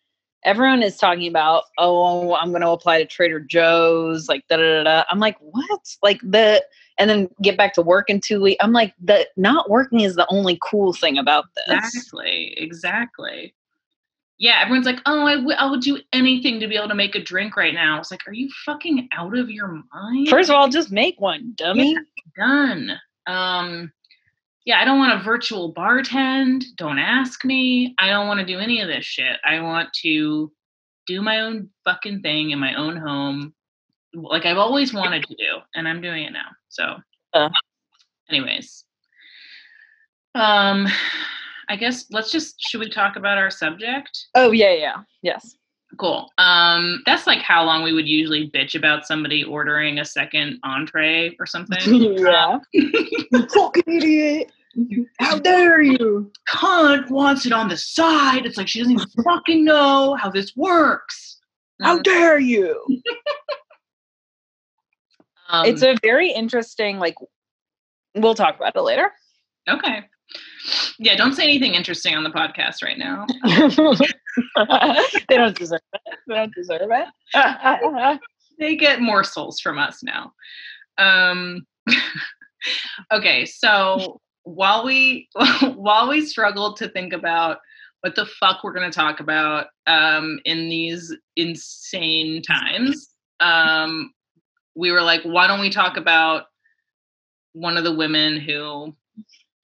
everyone 0.46 0.84
is 0.84 0.96
talking 0.96 1.28
about, 1.28 1.63
oh, 1.80 2.36
I'm 2.36 2.50
going 2.50 2.62
to 2.62 2.70
apply 2.70 3.00
to 3.00 3.08
Trader 3.08 3.39
Joe's, 3.39 4.30
like 4.30 4.48
da 4.48 4.58
da 4.58 4.63
da. 4.63 4.84
da. 4.84 5.04
I'm 5.10 5.18
like, 5.18 5.38
what? 5.39 5.82
Like 6.04 6.22
the, 6.22 6.63
and 7.00 7.10
then 7.10 7.30
get 7.42 7.58
back 7.58 7.74
to 7.74 7.82
work 7.82 8.12
in 8.12 8.22
two 8.22 8.42
weeks. 8.42 8.63
I'm 8.63 8.74
like, 8.74 8.94
the 9.04 9.28
not 9.38 9.72
working 9.72 10.01
is 10.01 10.13
the 10.16 10.28
only 10.30 10.60
cool 10.62 10.94
thing 10.94 11.18
about 11.18 11.46
this. 11.56 11.78
exactly, 11.78 12.54
exactly. 12.58 13.56
Yeah, 14.39 14.62
everyone's 14.62 14.86
like, 14.86 15.01
oh, 15.05 15.25
I, 15.25 15.36
w- 15.36 15.55
I 15.58 15.69
would 15.69 15.81
do 15.81 16.00
anything 16.13 16.60
to 16.62 16.67
be 16.67 16.75
able 16.77 16.88
to 16.88 16.96
make 16.96 17.13
a 17.15 17.22
drink 17.24 17.58
right 17.58 17.74
now. 17.74 17.96
I 17.96 18.00
was 18.00 18.10
like, 18.10 18.25
are 18.27 18.34
you 18.34 18.50
fucking 18.65 19.10
out 19.13 19.38
of 19.38 19.50
your 19.50 19.81
mind? 19.93 20.29
First 20.29 20.50
of 20.50 20.55
all, 20.55 20.69
just 20.69 20.91
make 20.91 21.19
one, 21.19 21.51
dummy. 21.55 21.96
done. 22.38 22.93
Um, 23.27 23.91
yeah, 24.65 24.79
I 24.79 24.86
don't 24.86 24.98
want 24.98 25.19
a 25.19 25.24
virtual 25.24 25.74
bartend. 25.74 26.63
Don't 26.77 27.00
ask 27.00 27.43
me. 27.43 27.93
I 28.00 28.08
don't 28.08 28.27
want 28.27 28.39
to 28.39 28.46
do 28.46 28.60
any 28.60 28.81
of 28.81 28.88
this 28.88 29.05
shit. 29.05 29.38
I 29.46 29.60
want 29.60 29.91
to 30.03 30.51
do 31.08 31.22
my 31.22 31.41
own 31.41 31.69
fucking 31.86 32.22
thing 32.22 32.51
in 32.51 32.60
my 32.60 32.75
own 32.75 32.96
home, 32.96 33.53
like 34.13 34.46
I've 34.46 34.58
always 34.58 34.93
wanted 34.93 35.24
to 35.25 35.36
do, 35.36 35.58
and 35.75 35.88
I'm 35.88 36.01
doing 36.01 36.24
it 36.24 36.31
now. 36.31 36.48
So, 36.69 36.96
Uh. 37.34 37.50
anyways, 38.29 38.86
um, 40.36 40.88
I 41.70 41.76
guess 41.76 42.06
let's 42.10 42.32
just 42.32 42.60
should 42.60 42.80
we 42.80 42.90
talk 42.90 43.16
about 43.16 43.38
our 43.38 43.52
subject? 43.52 44.28
Oh 44.36 44.52
yeah, 44.52 44.74
yeah, 44.74 44.96
yes. 45.22 45.56
Cool. 45.98 46.30
Um, 46.38 47.02
that's 47.06 47.26
like 47.26 47.40
how 47.40 47.64
long 47.64 47.84
we 47.84 47.94
would 47.94 48.08
usually 48.08 48.50
bitch 48.50 48.76
about 48.76 49.06
somebody 49.06 49.44
ordering 49.44 50.00
a 50.00 50.06
second 50.06 50.60
entree 50.64 51.36
or 51.40 51.46
something. 51.46 51.80
yeah. 52.18 52.60
you 52.74 53.48
fucking 53.54 53.84
idiot. 53.88 54.52
How 55.20 55.40
dare 55.40 55.82
you? 55.82 56.32
Cunt 56.48 57.10
wants 57.10 57.46
it 57.46 57.54
on 57.54 57.70
the 57.70 57.78
side. 57.78 58.46
It's 58.46 58.58
like 58.58 58.68
she 58.68 58.80
doesn't 58.80 58.94
even 58.94 59.08
fucking 59.24 59.66
know 59.66 60.16
how 60.16 60.30
this 60.30 60.56
works. 60.56 61.40
How 61.82 62.00
dare 62.00 62.40
you? 62.40 62.86
Um, 65.52 65.66
it's 65.66 65.82
a 65.82 65.96
very 66.04 66.32
interesting, 66.32 67.00
like, 67.00 67.16
we'll 68.14 68.36
talk 68.36 68.56
about 68.58 68.76
it 68.76 68.82
later. 68.82 69.12
okay. 69.68 70.04
Yeah, 71.01 71.15
don't 71.15 71.34
say 71.34 71.44
anything 71.44 71.75
interesting 71.75 72.13
on 72.15 72.24
the 72.25 72.29
podcast 72.29 72.84
right 72.84 72.98
now. 72.98 73.25
they 75.29 75.38
don't 75.38 75.58
deserve 75.58 75.79
it. 75.94 76.01
They 76.27 76.36
don't 76.36 76.53
deserve 76.53 76.89
it. 76.91 77.08
they 78.60 78.75
get 78.75 79.00
morsels 79.00 79.62
from 79.62 79.79
us 79.79 80.03
now. 80.03 80.34
Um, 80.98 81.65
okay, 83.13 83.46
so 83.46 84.20
while 84.44 84.84
we 84.84 85.29
while 85.75 86.10
we 86.10 86.25
struggled 86.25 86.75
to 86.77 86.89
think 86.89 87.13
about 87.13 87.60
what 88.01 88.15
the 88.15 88.25
fuck 88.25 88.63
we're 88.63 88.74
going 88.74 88.89
to 88.89 88.96
talk 88.96 89.22
about 89.22 89.68
um, 89.88 90.39
in 90.44 90.68
these 90.68 91.15
insane 91.38 92.41
times, 92.41 93.10
um, 93.39 94.13
we 94.75 94.91
were 94.91 95.01
like, 95.01 95.22
why 95.24 95.48
don't 95.48 95.62
we 95.62 95.70
talk 95.70 95.96
about 95.96 96.48
one 97.53 97.77
of 97.77 97.86
the 97.86 97.96
women 97.96 98.38
who 98.38 98.96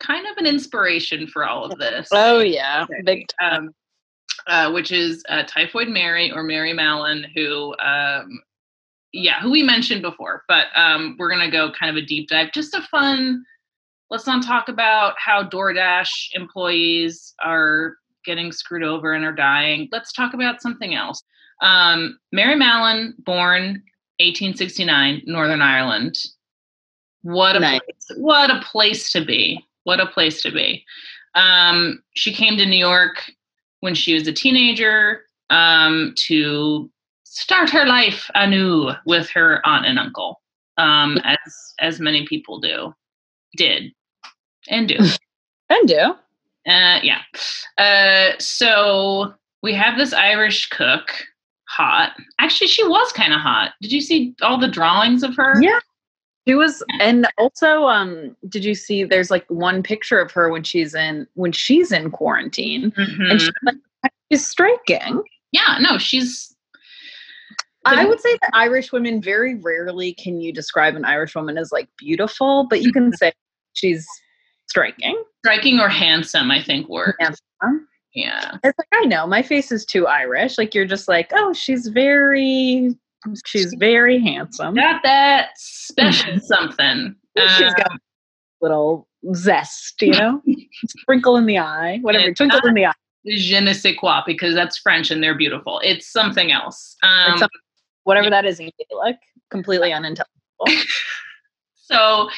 kind 0.06 0.26
of 0.28 0.38
an 0.38 0.46
inspiration 0.46 1.28
for 1.28 1.46
all 1.46 1.66
of 1.66 1.78
this? 1.80 2.08
oh 2.12 2.40
yeah, 2.40 2.86
big 3.04 3.26
um, 3.42 3.74
uh, 4.48 4.72
which 4.72 4.92
is 4.92 5.24
uh, 5.30 5.44
Typhoid 5.44 5.88
Mary 5.88 6.32
or 6.32 6.44
Mary 6.44 6.74
Mallon, 6.74 7.26
who, 7.36 7.76
um, 7.80 8.42
yeah, 9.12 9.40
who 9.42 9.52
we 9.52 9.64
mentioned 9.64 10.02
before, 10.02 10.44
but 10.48 10.68
um, 10.76 11.16
we're 11.18 11.30
gonna 11.30 11.50
go 11.52 11.72
kind 11.72 11.90
of 11.96 12.02
a 12.02 12.06
deep 12.06 12.30
dive, 12.30 12.52
just 12.54 12.74
a 12.76 12.82
fun. 12.84 13.44
Let's 14.12 14.28
not 14.28 14.44
talk 14.46 14.70
about 14.70 15.16
how 15.18 15.44
DoorDash 15.44 16.30
employees 16.36 17.34
are 17.44 17.96
getting 18.24 18.52
screwed 18.52 18.84
over 18.84 19.14
and 19.14 19.26
are 19.26 19.34
dying. 19.34 19.90
Let's 19.92 20.14
talk 20.14 20.34
about 20.36 20.62
something 20.62 20.94
else. 20.94 21.24
Um, 21.62 22.20
Mary 22.32 22.56
Mallon, 22.56 23.16
born 23.20 23.82
1869, 24.20 25.24
Northern 25.26 25.62
Ireland. 25.62 26.18
What 27.24 27.56
a 27.56 27.60
Nice. 27.60 27.82
place, 27.82 28.18
what 28.20 28.52
a 28.52 28.62
place 28.62 29.12
to 29.14 29.26
be. 29.26 29.65
What 29.86 30.00
a 30.00 30.06
place 30.06 30.42
to 30.42 30.52
be. 30.52 30.84
Um, 31.36 32.04
she 32.14 32.34
came 32.34 32.58
to 32.58 32.66
New 32.66 32.78
York 32.78 33.32
when 33.80 33.96
she 33.96 34.14
was 34.14 34.28
a 34.28 34.34
teenager 34.34 35.22
um, 35.50 36.14
to 36.28 36.90
start 37.24 37.70
her 37.70 37.86
life 37.86 38.30
anew 38.34 38.92
with 39.06 39.30
her 39.30 39.62
aunt 39.66 39.86
and 39.86 40.00
uncle, 40.00 40.42
um, 40.78 41.18
as 41.24 41.74
as 41.80 42.00
many 42.00 42.26
people 42.26 42.60
do, 42.60 42.94
did, 43.58 43.92
and 44.70 44.88
do. 44.88 44.98
and 45.70 45.88
do. 45.88 46.16
Uh, 46.68 47.00
yeah. 47.04 47.22
Uh, 47.78 48.38
so 48.40 49.34
we 49.62 49.74
have 49.74 49.98
this 49.98 50.14
Irish 50.14 50.70
cook, 50.70 51.12
hot. 51.68 52.14
Actually, 52.40 52.68
she 52.68 52.88
was 52.88 53.12
kind 53.12 53.34
of 53.34 53.42
hot. 53.42 53.74
Did 53.82 53.92
you 53.92 54.02
see 54.02 54.34
all 54.42 54.60
the 54.60 54.68
drawings 54.68 55.22
of 55.22 55.36
her? 55.36 55.62
Yeah. 55.62 55.80
She 56.48 56.54
was, 56.54 56.84
and 57.00 57.28
also, 57.38 57.86
um, 57.86 58.36
did 58.50 58.64
you 58.64 58.76
see? 58.76 59.04
There's 59.04 59.32
like 59.32 59.46
one 59.50 59.82
picture 59.82 60.20
of 60.20 60.32
her 60.32 60.50
when 60.50 60.64
she's 60.64 60.94
in 60.94 61.26
when 61.34 61.52
she's 61.52 61.92
in 61.92 62.12
quarantine, 62.12 62.92
Mhm. 62.92 63.32
and 63.32 63.42
she's, 63.42 63.52
like, 63.64 64.12
she's 64.32 64.48
striking. 64.48 65.24
yeah. 65.52 65.78
No, 65.80 65.98
she's. 65.98 66.56
I 67.88 68.04
would 68.06 68.20
say 68.20 68.36
that 68.42 68.50
Irish 68.54 68.92
women 68.92 69.22
very 69.22 69.56
rarely 69.56 70.14
can 70.14 70.42
you 70.42 70.52
describe 70.52 70.96
an 70.96 71.06
Irish 71.06 71.36
woman 71.36 71.56
as 71.58 71.72
like 71.72 71.88
beautiful, 72.00 72.66
but 72.68 72.82
you 72.82 72.92
can 72.92 73.12
say 73.14 73.32
she's 73.74 74.08
striking. 74.68 75.24
striking 75.46 75.80
or 75.80 75.88
handsome. 75.88 76.50
I 76.50 76.64
think 76.64 76.90
work. 76.90 77.16
Handsome. 77.20 77.88
Yeah. 78.16 78.58
It's 78.64 78.78
like 78.80 78.88
I 78.94 79.06
know 79.06 79.28
my 79.28 79.44
face 79.44 79.72
is 79.72 79.86
too 79.86 80.08
Irish. 80.08 80.58
Like 80.58 80.74
you're 80.74 80.86
just 80.88 81.08
like, 81.08 81.30
oh, 81.36 81.54
she's 81.54 81.88
very, 81.90 82.90
she's 83.46 83.74
very 83.78 84.20
handsome. 84.22 84.76
Got 84.76 85.02
that 85.04 85.50
special 85.58 86.40
something. 86.42 87.16
She's 87.58 87.74
got 87.74 87.92
a 87.92 88.00
little 88.62 89.08
zest, 89.34 90.02
you 90.02 90.12
know, 90.12 90.42
sprinkle 91.02 91.36
in 91.38 91.46
the 91.46 91.58
eye, 91.58 92.00
whatever, 92.02 92.30
It's 92.30 92.38
twinkle 92.38 92.60
in 92.68 92.74
the 92.76 92.86
eye. 92.86 92.94
je 93.28 93.60
ne 93.60 93.74
sais 93.74 93.96
quoi 93.98 94.22
because 94.26 94.54
that's 94.54 94.78
French 94.78 95.10
and 95.12 95.22
they're 95.24 95.36
beautiful. 95.38 95.80
It's 95.84 96.08
something 96.12 96.52
else. 96.52 96.96
Um, 97.04 97.38
something- 97.38 97.60
whatever 98.04 98.30
that 98.30 98.46
is 98.46 98.60
in 98.60 98.70
Gaelic, 98.90 99.18
completely 99.50 99.92
unintelligible. 100.00 100.86
so 101.76 102.30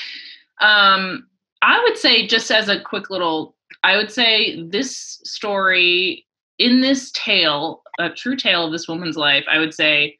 um, 0.61 1.27
I 1.61 1.81
would 1.83 1.97
say, 1.97 2.25
just 2.27 2.49
as 2.51 2.69
a 2.69 2.79
quick 2.79 3.09
little, 3.09 3.55
I 3.83 3.97
would 3.97 4.11
say 4.11 4.63
this 4.63 5.19
story 5.23 6.25
in 6.59 6.81
this 6.81 7.11
tale, 7.11 7.83
a 7.99 8.09
true 8.09 8.35
tale 8.35 8.65
of 8.65 8.71
this 8.71 8.87
woman's 8.87 9.17
life, 9.17 9.43
I 9.49 9.59
would 9.59 9.73
say 9.73 10.17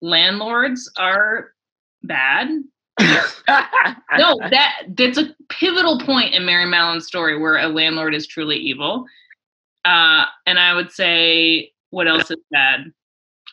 landlords 0.00 0.90
are 0.96 1.52
bad. 2.02 2.48
No, 4.16 4.38
that 4.50 4.86
that's 4.96 5.18
a 5.18 5.34
pivotal 5.48 6.00
point 6.00 6.34
in 6.34 6.44
Mary 6.44 6.66
Mallon's 6.66 7.06
story 7.06 7.38
where 7.38 7.56
a 7.58 7.68
landlord 7.68 8.14
is 8.14 8.26
truly 8.26 8.56
evil. 8.56 9.06
Uh, 9.84 10.24
and 10.46 10.58
I 10.58 10.74
would 10.74 10.90
say, 10.90 11.72
what 11.90 12.08
else 12.08 12.30
is 12.30 12.38
bad? 12.50 12.92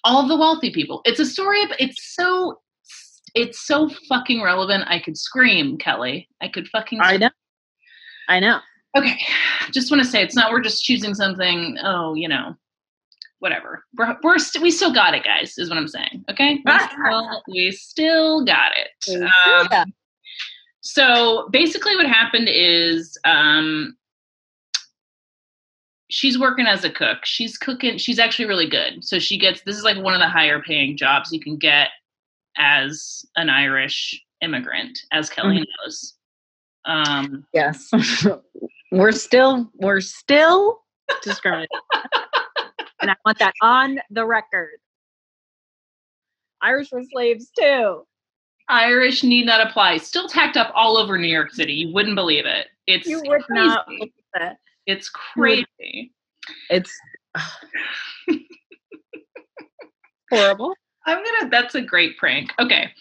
All 0.03 0.27
the 0.27 0.35
wealthy 0.35 0.71
people. 0.73 1.01
It's 1.05 1.19
a 1.19 1.25
story 1.25 1.61
of. 1.63 1.71
It's 1.79 2.15
so. 2.15 2.61
It's 3.35 3.67
so 3.67 3.89
fucking 4.09 4.41
relevant. 4.41 4.85
I 4.87 4.99
could 4.99 5.17
scream, 5.17 5.77
Kelly. 5.77 6.27
I 6.41 6.47
could 6.47 6.67
fucking. 6.69 6.99
I 7.01 7.17
know. 7.17 7.29
I 8.27 8.39
know. 8.39 8.59
Okay, 8.97 9.19
just 9.71 9.91
want 9.91 10.01
to 10.03 10.09
say 10.09 10.23
it's 10.23 10.35
not. 10.35 10.51
We're 10.51 10.61
just 10.61 10.83
choosing 10.83 11.13
something. 11.13 11.77
Oh, 11.83 12.13
you 12.13 12.29
know, 12.29 12.55
whatever. 13.39 13.83
We're, 13.97 14.17
we're 14.23 14.39
st- 14.39 14.61
we 14.63 14.71
still 14.71 14.93
got 14.93 15.13
it, 15.13 15.23
guys. 15.23 15.57
Is 15.57 15.69
what 15.69 15.77
I'm 15.77 15.87
saying. 15.87 16.23
Okay, 16.29 16.59
we 16.65 16.71
still, 16.79 17.41
we 17.47 17.71
still 17.71 18.45
got 18.45 18.71
it. 18.75 19.21
Um, 19.21 19.67
Yeah. 19.71 19.83
so 20.81 21.49
basically, 21.51 21.95
what 21.95 22.05
happened 22.07 22.47
is 22.49 23.17
um, 23.25 23.95
she's 26.09 26.37
working 26.39 26.67
as 26.67 26.83
a 26.83 26.89
cook. 26.89 27.19
She's 27.25 27.57
cooking. 27.57 27.97
She's 27.97 28.19
actually 28.19 28.45
really 28.45 28.69
good. 28.69 29.03
So 29.03 29.19
she 29.19 29.37
gets 29.37 29.61
this 29.61 29.75
is 29.77 29.83
like 29.83 29.97
one 29.97 30.13
of 30.13 30.19
the 30.19 30.29
higher 30.29 30.61
paying 30.61 30.97
jobs 30.97 31.31
you 31.31 31.39
can 31.39 31.57
get 31.57 31.89
as 32.57 33.25
an 33.35 33.49
Irish 33.49 34.19
immigrant, 34.41 34.97
as 35.11 35.29
Kelly 35.29 35.65
knows. 35.83 36.13
Um, 36.85 37.45
Yes. 37.53 37.89
we're 38.91 39.11
still 39.11 39.69
we're 39.75 40.01
still 40.01 40.79
discriminating. 41.23 41.67
And 43.01 43.11
I 43.11 43.15
want 43.25 43.39
that 43.39 43.53
on 43.61 43.99
the 44.09 44.25
record. 44.25 44.77
Irish 46.61 46.91
were 46.91 47.03
slaves 47.11 47.51
too. 47.57 48.05
Irish 48.69 49.23
need 49.23 49.45
not 49.45 49.65
apply. 49.65 49.97
Still 49.97 50.27
tacked 50.27 50.57
up 50.57 50.71
all 50.73 50.97
over 50.97 51.17
New 51.17 51.27
York 51.27 51.51
City. 51.53 51.73
You 51.73 51.93
wouldn't 51.93 52.15
believe 52.15 52.45
it. 52.45 52.67
It's 52.87 53.07
You 53.07 53.21
would 53.25 53.43
crazy. 53.43 53.65
not 53.65 53.85
believe 53.87 54.11
it. 54.35 54.57
It's 54.87 55.09
crazy. 55.09 56.11
It's 56.69 56.91
horrible. 60.31 60.73
I'm 61.05 61.23
gonna. 61.23 61.49
That's 61.49 61.75
a 61.75 61.81
great 61.81 62.17
prank. 62.17 62.51
Okay, 62.59 62.91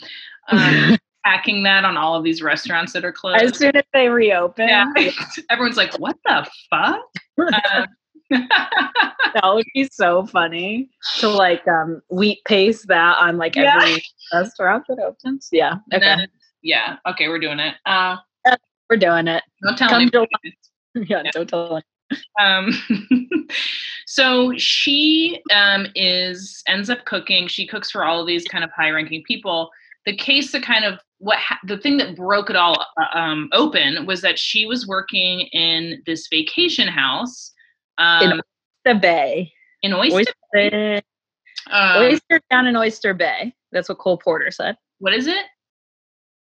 um, 0.48 0.98
hacking 1.24 1.62
that 1.62 1.84
on 1.84 1.96
all 1.96 2.14
of 2.16 2.24
these 2.24 2.42
restaurants 2.42 2.92
that 2.92 3.04
are 3.04 3.12
closed. 3.12 3.42
as 3.42 3.56
soon 3.56 3.74
as 3.76 3.84
they 3.94 4.08
reopen, 4.08 4.68
yeah, 4.68 4.92
everyone's 5.50 5.76
like, 5.78 5.98
"What 5.98 6.16
the 6.24 6.46
fuck?" 6.70 7.00
Um, 7.74 7.86
that 8.30 9.42
would 9.44 9.66
be 9.74 9.88
so 9.92 10.26
funny 10.26 10.88
to 11.18 11.28
like 11.28 11.66
um 11.68 12.00
wheat 12.10 12.40
paste 12.46 12.86
that 12.88 13.16
on 13.18 13.36
like 13.38 13.56
Yeah. 13.56 13.78
every 13.82 14.02
restaurant 14.32 14.84
that 14.88 14.98
opens. 14.98 15.48
Yeah. 15.52 15.76
Okay. 15.92 16.04
then- 16.04 16.28
yeah. 16.62 16.96
Okay, 17.06 17.28
we're 17.28 17.38
doing 17.38 17.58
it. 17.60 17.74
Uh, 17.84 18.16
We're 18.88 18.96
doing 18.96 19.28
it. 19.28 19.42
don't 19.62 19.76
tell 19.76 19.88
Come 19.90 20.02
anybody. 20.02 20.28
Yeah, 20.94 21.22
don't 21.32 21.48
tell 21.48 21.82
um, 22.40 22.70
so 24.06 24.52
she 24.56 25.40
um, 25.52 25.86
is 25.94 26.62
ends 26.68 26.88
up 26.90 27.04
cooking. 27.04 27.48
She 27.48 27.66
cooks 27.66 27.90
for 27.90 28.04
all 28.04 28.20
of 28.20 28.26
these 28.26 28.44
kind 28.44 28.62
of 28.64 28.70
high 28.70 28.90
ranking 28.90 29.22
people. 29.26 29.70
The 30.06 30.16
case 30.16 30.52
that 30.52 30.62
kind 30.62 30.84
of 30.84 30.98
what 31.18 31.38
ha- 31.38 31.58
the 31.66 31.78
thing 31.78 31.96
that 31.96 32.14
broke 32.16 32.50
it 32.50 32.56
all 32.56 32.86
uh, 33.00 33.18
um, 33.18 33.48
open 33.52 34.06
was 34.06 34.20
that 34.20 34.38
she 34.38 34.66
was 34.66 34.86
working 34.86 35.40
in 35.52 36.02
this 36.06 36.28
vacation 36.30 36.88
house 36.88 37.52
in 37.98 38.32
um, 38.32 38.40
the 38.84 38.94
Bay. 38.94 39.52
in 39.82 39.92
Oyster. 39.92 40.32
Oyster, 40.56 41.02
um, 41.70 42.02
Oyster 42.02 42.40
down 42.50 42.66
in 42.66 42.76
Oyster 42.76 43.14
Bay. 43.14 43.54
That's 43.72 43.88
what 43.88 43.98
Cole 43.98 44.18
Porter 44.18 44.50
said. 44.50 44.76
what 44.98 45.12
is 45.12 45.26
it? 45.26 45.46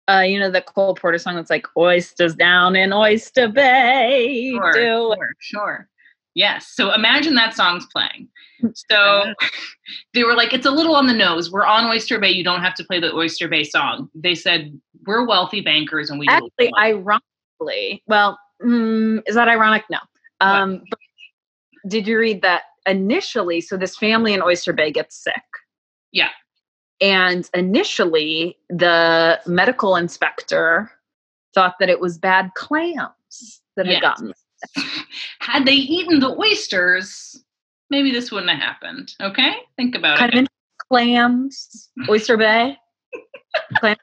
Uh, 0.08 0.22
you 0.22 0.40
know 0.40 0.50
the 0.50 0.62
Cole 0.62 0.94
Porter 0.94 1.18
song 1.18 1.36
that's 1.36 1.50
like 1.50 1.66
oysters 1.76 2.34
down 2.34 2.74
in 2.74 2.92
Oyster 2.92 3.48
Bay. 3.48 4.52
Sure, 4.52 4.72
Do 4.72 5.14
sure, 5.16 5.34
sure. 5.38 5.88
Yes. 6.34 6.68
So 6.68 6.92
imagine 6.92 7.34
that 7.34 7.54
song's 7.54 7.86
playing. 7.92 8.28
So 8.74 9.34
they 10.14 10.24
were 10.24 10.34
like, 10.34 10.52
it's 10.52 10.66
a 10.66 10.70
little 10.70 10.94
on 10.94 11.06
the 11.06 11.12
nose. 11.12 11.50
We're 11.50 11.66
on 11.66 11.86
Oyster 11.86 12.18
Bay. 12.18 12.30
You 12.30 12.44
don't 12.44 12.60
have 12.62 12.74
to 12.76 12.84
play 12.84 13.00
the 13.00 13.12
Oyster 13.14 13.48
Bay 13.48 13.64
song. 13.64 14.08
They 14.14 14.34
said, 14.34 14.78
we're 15.06 15.26
wealthy 15.26 15.60
bankers 15.60 16.10
and 16.10 16.18
we 16.18 16.26
Actually, 16.28 16.72
ironically, 16.78 18.02
well, 18.06 18.38
mm, 18.62 19.22
is 19.26 19.34
that 19.34 19.48
ironic? 19.48 19.84
No. 19.90 19.98
Um, 20.40 20.82
but 20.88 20.98
did 21.88 22.06
you 22.06 22.18
read 22.18 22.42
that 22.42 22.62
initially? 22.86 23.60
So 23.60 23.76
this 23.76 23.96
family 23.96 24.32
in 24.34 24.42
Oyster 24.42 24.72
Bay 24.72 24.90
gets 24.90 25.16
sick. 25.22 25.42
Yeah. 26.12 26.30
And 27.00 27.48
initially, 27.54 28.58
the 28.68 29.40
medical 29.46 29.96
inspector 29.96 30.90
thought 31.54 31.76
that 31.80 31.88
it 31.88 32.00
was 32.00 32.18
bad 32.18 32.50
clams 32.54 33.62
that 33.76 33.86
had 33.86 33.92
Yes. 33.94 34.02
gotten. 34.02 34.32
Had 35.40 35.64
they 35.64 35.72
eaten 35.72 36.20
the 36.20 36.36
oysters, 36.38 37.42
maybe 37.88 38.10
this 38.12 38.30
wouldn't 38.30 38.50
have 38.50 38.60
happened. 38.60 39.14
Okay? 39.22 39.52
Think 39.76 39.94
about 39.94 40.18
Kind 40.18 40.34
it. 40.34 40.42
of 40.42 40.48
clams, 40.90 41.88
Oyster 42.10 42.36
Bay. 42.36 42.76
Clam, 43.78 43.96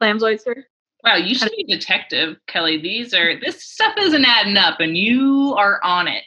clams, 0.00 0.22
oyster. 0.22 0.66
Wow, 1.04 1.16
you 1.16 1.34
should 1.34 1.50
be 1.56 1.64
a 1.68 1.76
detective, 1.76 2.36
Kelly. 2.46 2.80
These 2.80 3.12
are 3.12 3.38
this 3.38 3.62
stuff 3.62 3.94
isn't 3.98 4.24
adding 4.24 4.56
up 4.56 4.80
and 4.80 4.96
you 4.96 5.54
are 5.58 5.78
on 5.84 6.08
it. 6.08 6.24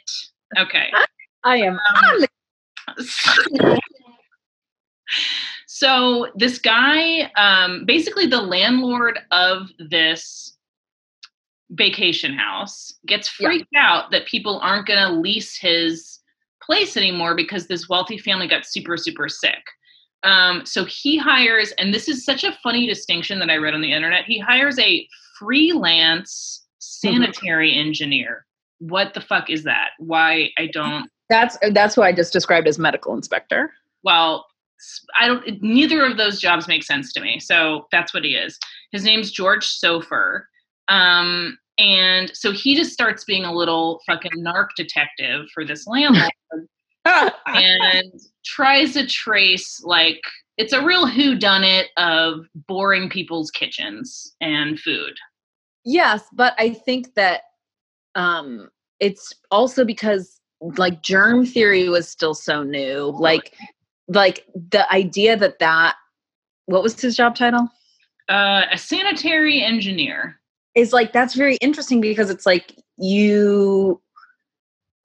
Okay. 0.58 0.92
I 1.44 1.58
am 1.58 1.74
Um, 1.74 2.26
on 2.98 3.78
so 5.68 6.28
this 6.36 6.60
guy 6.60 7.32
um 7.38 7.86
basically 7.86 8.28
the 8.28 8.42
landlord 8.42 9.20
of 9.32 9.68
this 9.90 10.58
vacation 11.72 12.34
house 12.34 12.94
gets 13.06 13.34
Yeah. 13.40 13.48
freaked 13.50 13.76
out 13.76 14.12
that 14.12 14.26
people 14.26 14.60
aren't 14.60 14.88
going 14.88 15.00
to 15.06 15.20
lease 15.20 15.58
his 15.58 16.20
place 16.62 16.96
anymore 16.98 17.36
because 17.36 17.68
this 17.68 17.90
wealthy 17.90 18.18
family 18.18 18.48
got 18.48 18.66
super 18.66 18.96
super 18.98 19.28
sick 19.30 19.64
um 20.28 20.66
so 20.66 20.84
he 20.86 21.18
hires 21.18 21.72
and 21.78 21.94
this 21.94 22.08
is 22.08 22.26
such 22.26 22.44
a 22.44 22.52
funny 22.62 22.86
distinction 22.86 23.40
that 23.40 23.50
i 23.50 23.56
read 23.56 23.74
on 23.74 23.82
the 23.82 23.94
internet. 23.94 24.26
He 24.26 24.38
hires 24.40 24.78
a 24.80 25.08
freelance 25.40 26.66
sanitary 26.80 27.74
engineer. 27.76 28.46
What 28.80 29.14
the 29.14 29.22
fuck 29.22 29.50
is 29.50 29.64
that? 29.64 29.90
Why 30.00 30.50
i 30.58 30.68
don't 30.68 31.10
That's 31.30 31.58
that's 31.72 31.96
what 31.98 32.06
I 32.08 32.12
just 32.12 32.34
described 32.34 32.68
as 32.68 32.78
medical 32.78 33.16
inspector. 33.16 33.72
well 34.04 34.46
I 35.20 35.28
don't 35.28 35.62
neither 35.64 36.06
of 36.06 36.18
those 36.18 36.40
jobs 36.40 36.68
make 36.68 36.84
sense 36.84 37.12
to 37.14 37.22
me. 37.22 37.40
So 37.40 37.88
that's 37.92 38.14
what 38.14 38.24
he 38.24 38.36
is. 38.36 38.60
His 38.92 39.04
name's 39.04 39.32
george 39.32 39.66
Soper. 39.66 40.48
Um 40.88 41.58
and 41.80 42.36
so 42.36 42.52
he 42.52 42.76
just 42.76 42.92
starts 42.92 43.24
being 43.24 43.46
a 43.46 43.54
little 43.54 44.02
fucking 44.08 44.32
narc 44.40 44.70
detective 44.76 45.46
for 45.54 45.64
this 45.64 45.86
landlord 45.94 46.32
and 47.48 48.12
tries 48.46 48.94
to 48.94 49.06
trace 49.08 49.82
like 49.84 50.22
it's 50.58 50.74
a 50.74 50.84
real 50.84 51.08
who 51.08 51.36
done 51.38 51.64
it 51.64 51.88
of 51.98 52.46
boring 52.68 53.10
people's 53.10 53.52
kitchens 53.52 54.36
and 54.42 54.80
food 54.80 55.14
Yes, 55.90 56.26
but 56.34 56.54
I 56.58 56.72
think 56.72 57.14
that 57.16 57.44
um 58.16 58.68
it's 59.00 59.34
also 59.52 59.86
because 59.86 60.42
like 60.60 61.02
germ 61.02 61.46
theory 61.46 61.88
was 61.88 62.10
still 62.10 62.34
so 62.34 62.62
new. 62.62 63.16
Like 63.18 63.54
like 64.10 64.46
the 64.54 64.92
idea 64.92 65.38
that 65.38 65.60
that 65.60 65.96
what 66.66 66.84
was 66.84 67.00
his 67.00 67.16
job 67.16 67.36
title? 67.36 67.70
uh, 68.28 68.64
a 68.70 68.78
sanitary 68.78 69.64
engineer 69.64 70.42
Is 70.76 70.92
like 70.92 71.14
that's 71.14 71.36
very 71.36 71.56
interesting 71.62 72.02
because 72.02 72.30
it's 72.30 72.46
like 72.46 72.76
you 72.98 74.02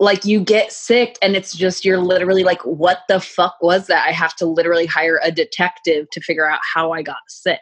like 0.02 0.24
you 0.24 0.40
get 0.40 0.72
sick 0.72 1.16
and 1.22 1.36
it's 1.36 1.54
just 1.56 1.84
you're 1.84 2.00
literally 2.00 2.42
like 2.42 2.60
what 2.62 3.02
the 3.08 3.20
fuck 3.20 3.54
was 3.60 3.86
that? 3.86 4.04
I 4.04 4.10
have 4.10 4.34
to 4.36 4.46
literally 4.46 4.84
hire 4.84 5.20
a 5.22 5.30
detective 5.30 6.10
to 6.10 6.20
figure 6.20 6.50
out 6.50 6.58
how 6.74 6.90
I 6.90 7.02
got 7.02 7.18
sick. 7.28 7.60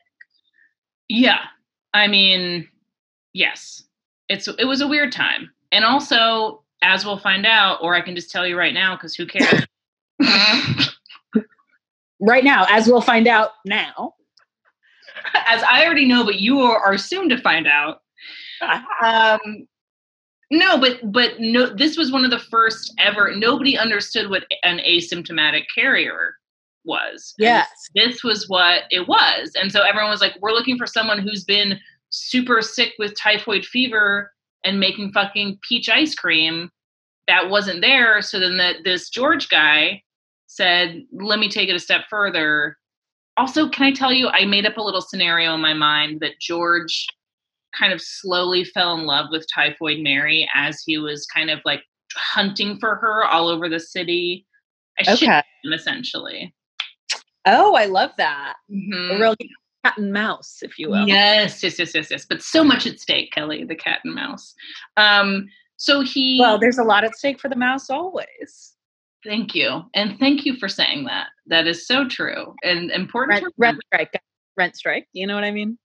Yeah. 1.11 1.41
I 1.93 2.07
mean, 2.07 2.67
yes. 3.35 3.83
It's 4.31 4.49
it 4.49 4.65
was 4.65 4.81
a 4.81 4.89
weird 4.89 5.13
time. 5.13 5.51
And 5.71 5.85
also, 5.85 6.65
as 6.83 7.05
we'll 7.05 7.19
find 7.19 7.45
out, 7.45 7.81
or 7.83 7.95
I 7.95 8.01
can 8.01 8.17
just 8.17 8.31
tell 8.31 8.47
you 8.47 8.57
right 8.57 8.73
now 8.73 8.97
because 8.97 9.15
who 9.15 9.27
cares? 9.27 9.67
Right 12.23 12.45
now, 12.45 12.67
as 12.69 12.87
we'll 12.87 13.01
find 13.01 13.27
out 13.27 13.53
now. 13.65 14.13
as 15.47 15.63
I 15.63 15.87
already 15.87 16.07
know, 16.07 16.23
but 16.23 16.39
you 16.39 16.61
are, 16.61 16.79
are 16.79 16.99
soon 16.99 17.31
to 17.31 17.39
find 17.39 17.67
out. 17.67 18.03
Um 19.03 19.67
no, 20.51 20.79
but 20.79 21.13
but 21.13 21.39
no 21.39 21.67
this 21.75 21.97
was 21.97 22.11
one 22.13 22.25
of 22.25 22.31
the 22.31 22.39
first 22.39 22.93
ever 22.99 23.35
nobody 23.37 23.79
understood 23.79 24.31
what 24.31 24.45
an 24.65 24.79
asymptomatic 24.87 25.65
carrier 25.75 26.35
was. 26.85 27.35
And 27.39 27.45
Yes. 27.45 27.69
this 27.95 28.25
was 28.25 28.49
what 28.49 28.83
it 28.91 29.07
was. 29.07 29.53
And 29.55 29.71
so 29.71 29.83
everyone 29.83 30.11
was 30.11 30.21
like, 30.21 30.37
we're 30.41 30.53
looking 30.53 30.79
for 30.79 30.87
someone 30.87 31.19
who's 31.19 31.45
been 31.45 31.79
super 32.11 32.63
sick 32.63 32.95
with 32.99 33.17
typhoid 33.19 33.65
fever 33.65 34.33
and 34.65 34.81
making 34.81 35.13
fucking 35.13 35.59
peach 35.67 35.89
ice 35.89 36.15
cream. 36.15 36.71
That 37.29 37.51
wasn't 37.51 37.83
there. 37.83 38.23
So 38.23 38.41
then 38.41 38.57
that 38.57 38.77
this 38.85 39.09
George 39.11 39.49
guy 39.49 40.03
said, 40.47 41.03
let 41.13 41.39
me 41.39 41.49
take 41.49 41.69
it 41.69 41.77
a 41.77 41.79
step 41.79 42.03
further. 42.11 42.77
Also, 43.37 43.69
can 43.69 43.85
I 43.87 43.93
tell 43.93 44.13
you, 44.13 44.29
I 44.29 44.45
made 44.45 44.67
up 44.67 44.77
a 44.77 44.83
little 44.83 45.01
scenario 45.01 45.55
in 45.55 45.61
my 45.61 45.75
mind 45.75 46.21
that 46.21 46.41
George 46.41 47.07
kind 47.79 47.93
of 47.93 48.01
slowly 48.01 48.65
fell 48.65 48.95
in 48.95 49.05
love 49.07 49.27
with 49.31 49.47
Typhoid 49.53 50.01
Mary 50.01 50.49
as 50.55 50.83
he 50.85 50.99
was 50.99 51.27
kind 51.27 51.51
of 51.51 51.61
like 51.65 51.83
hunting 52.15 52.79
for 52.79 52.97
her 52.97 53.25
all 53.25 53.49
over 53.49 53.69
the 53.69 53.81
city. 53.81 54.47
I 54.99 55.13
Okay. 55.13 55.43
him 55.65 55.73
essentially. 55.73 56.55
Oh, 57.47 57.75
I 57.75 57.87
love 57.87 58.11
that. 58.19 58.55
Mhm. 58.71 59.17
A 59.17 59.19
real 59.21 59.35
cat 59.85 59.97
and 59.97 60.13
mouse, 60.13 60.59
if 60.63 60.79
you 60.79 60.91
will. 60.91 61.09
Yes, 61.09 61.63
yes, 61.63 61.79
yes, 61.79 61.95
yes, 61.95 62.11
yes. 62.11 62.27
But 62.27 62.43
so 62.43 62.63
much 62.63 62.87
at 62.87 63.01
stake, 63.01 63.33
Kelly, 63.33 63.65
the 63.65 63.75
cat 63.75 64.01
and 64.05 64.15
mouse. 64.15 64.55
Um, 64.97 65.49
so 65.77 66.03
he 66.03 66.39
Well, 66.39 66.59
there's 66.59 66.79
a 66.79 66.85
lot 66.85 67.05
at 67.05 67.17
stake 67.17 67.41
for 67.41 67.49
the 67.49 67.57
mouse 67.57 67.89
always. 67.91 68.75
thank 69.25 69.55
you. 69.55 69.83
And 69.95 70.19
thank 70.19 70.47
you 70.47 70.57
for 70.57 70.67
saying 70.69 71.05
that. 71.05 71.29
That 71.47 71.67
is 71.67 71.87
so 71.87 72.09
true 72.09 72.55
and 72.65 72.91
important. 72.91 73.43
Rent, 73.43 73.55
rent 73.59 73.79
strike. 73.87 74.23
Rent 74.57 74.77
strike. 74.77 75.09
You 75.13 75.27
know 75.27 75.35
what 75.35 75.45
I 75.45 75.51
mean? 75.51 75.79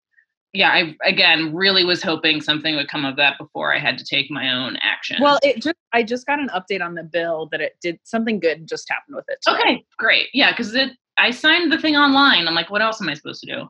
Yeah, 0.56 0.70
I 0.72 0.96
again 1.04 1.54
really 1.54 1.84
was 1.84 2.02
hoping 2.02 2.42
something 2.42 2.76
would 2.76 2.88
come 2.88 3.06
of 3.06 3.16
that 3.18 3.38
before 3.38 3.74
I 3.74 3.80
had 3.80 3.98
to 3.98 4.06
take 4.06 4.32
my 4.32 4.52
own 4.52 4.78
action. 4.78 5.18
Well, 5.20 5.40
it 5.44 5.62
just 5.62 5.76
I 5.94 6.04
just 6.04 6.26
got 6.26 6.40
an 6.40 6.50
update 6.50 6.84
on 6.84 6.96
the 6.96 7.04
bill 7.04 7.48
that 7.52 7.62
it 7.62 7.78
did 7.82 8.00
something 8.04 8.40
good 8.40 8.68
just 8.68 8.90
happened 8.90 9.16
with 9.16 9.26
it. 9.28 9.40
today. 9.42 9.60
okay, 9.60 9.86
great. 9.98 10.28
Yeah, 10.34 10.52
because 10.52 10.74
it 10.74 10.92
I 11.18 11.32
signed 11.32 11.72
the 11.72 11.78
thing 11.78 11.96
online. 11.96 12.48
I'm 12.48 12.56
like, 12.56 12.70
what 12.70 12.82
else 12.82 13.02
am 13.02 13.10
I 13.10 13.14
supposed 13.14 13.42
to 13.44 13.56
do? 13.56 13.70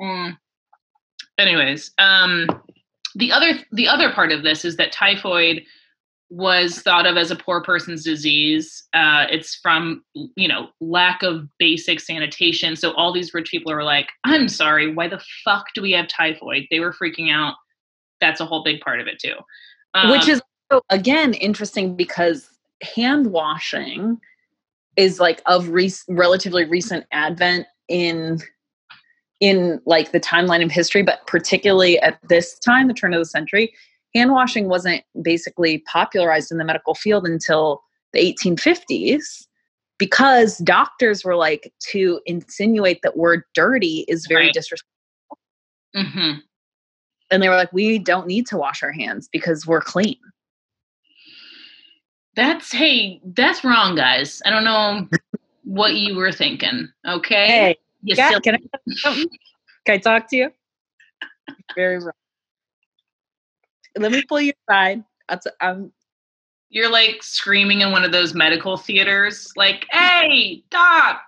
Mm. 0.00 0.38
Anyways, 1.38 1.92
um, 1.98 2.46
the 3.14 3.32
other 3.32 3.58
the 3.72 3.88
other 3.88 4.12
part 4.12 4.32
of 4.32 4.42
this 4.42 4.64
is 4.64 4.76
that 4.76 4.92
typhoid 4.92 5.62
was 6.30 6.80
thought 6.80 7.06
of 7.06 7.16
as 7.16 7.30
a 7.30 7.36
poor 7.36 7.62
person's 7.62 8.04
disease. 8.04 8.84
Uh, 8.92 9.26
it's 9.30 9.54
from 9.56 10.04
you 10.14 10.48
know 10.48 10.68
lack 10.80 11.22
of 11.22 11.48
basic 11.58 12.00
sanitation. 12.00 12.76
So 12.76 12.92
all 12.92 13.12
these 13.12 13.32
rich 13.32 13.50
people 13.50 13.72
are 13.72 13.84
like, 13.84 14.08
I'm 14.24 14.48
sorry, 14.48 14.92
why 14.92 15.08
the 15.08 15.22
fuck 15.44 15.66
do 15.74 15.82
we 15.82 15.92
have 15.92 16.08
typhoid? 16.08 16.66
They 16.70 16.80
were 16.80 16.92
freaking 16.92 17.32
out. 17.32 17.54
That's 18.20 18.40
a 18.40 18.46
whole 18.46 18.62
big 18.62 18.80
part 18.80 19.00
of 19.00 19.06
it 19.06 19.18
too. 19.18 19.34
Which 20.10 20.28
Um, 20.28 20.30
is 20.30 20.42
again 20.90 21.34
interesting 21.34 21.96
because 21.96 22.50
hand 22.82 23.28
washing 23.28 24.18
is 24.96 25.20
like 25.20 25.40
of 25.46 25.68
re- 25.68 25.92
relatively 26.08 26.64
recent 26.64 27.06
advent 27.12 27.66
in 27.88 28.38
in 29.40 29.80
like 29.86 30.12
the 30.12 30.20
timeline 30.20 30.64
of 30.64 30.70
history 30.70 31.02
but 31.02 31.26
particularly 31.26 31.98
at 32.00 32.18
this 32.28 32.58
time 32.58 32.88
the 32.88 32.94
turn 32.94 33.14
of 33.14 33.20
the 33.20 33.24
century 33.24 33.72
hand 34.14 34.32
washing 34.32 34.68
wasn't 34.68 35.02
basically 35.22 35.78
popularized 35.90 36.50
in 36.50 36.58
the 36.58 36.64
medical 36.64 36.94
field 36.94 37.26
until 37.26 37.82
the 38.12 38.20
1850s 38.20 39.46
because 39.98 40.58
doctors 40.58 41.24
were 41.24 41.36
like 41.36 41.72
to 41.90 42.20
insinuate 42.26 43.00
that 43.02 43.16
we're 43.16 43.42
dirty 43.54 44.04
is 44.08 44.26
very 44.26 44.44
Right. 44.46 44.54
disrespectful 44.54 45.38
mhm. 45.96 46.40
and 47.30 47.42
they 47.42 47.48
were 47.48 47.56
like 47.56 47.72
we 47.72 47.98
don't 47.98 48.26
need 48.26 48.46
to 48.46 48.56
wash 48.56 48.82
our 48.82 48.92
hands 48.92 49.28
because 49.30 49.66
we're 49.66 49.80
clean 49.80 50.16
That's 52.36 52.70
hey, 52.70 53.20
that's 53.24 53.64
wrong, 53.64 53.96
guys. 53.96 54.40
I 54.46 54.50
don't 54.50 54.62
know 54.62 55.08
what 55.64 55.96
you 55.96 56.14
were 56.14 56.30
thinking. 56.30 56.88
Okay. 57.04 57.46
Hey, 57.48 57.76
yeah, 58.02 58.38
can 58.38 58.54
I? 58.54 59.26
Can 59.84 59.94
I 59.94 59.98
talk 59.98 60.28
to 60.30 60.36
you? 60.36 60.50
Very 61.74 61.98
wrong. 61.98 62.12
Let 63.98 64.12
me 64.12 64.22
pull 64.22 64.40
you 64.40 64.52
aside. 64.68 65.04
That's, 65.28 65.46
I'm 65.60 65.92
You're 66.70 66.90
like 66.90 67.22
screaming 67.22 67.80
in 67.82 67.92
one 67.92 68.04
of 68.04 68.12
those 68.12 68.34
medical 68.34 68.76
theaters, 68.76 69.52
like, 69.56 69.86
"Hey, 69.90 70.62
doc!" 70.70 71.20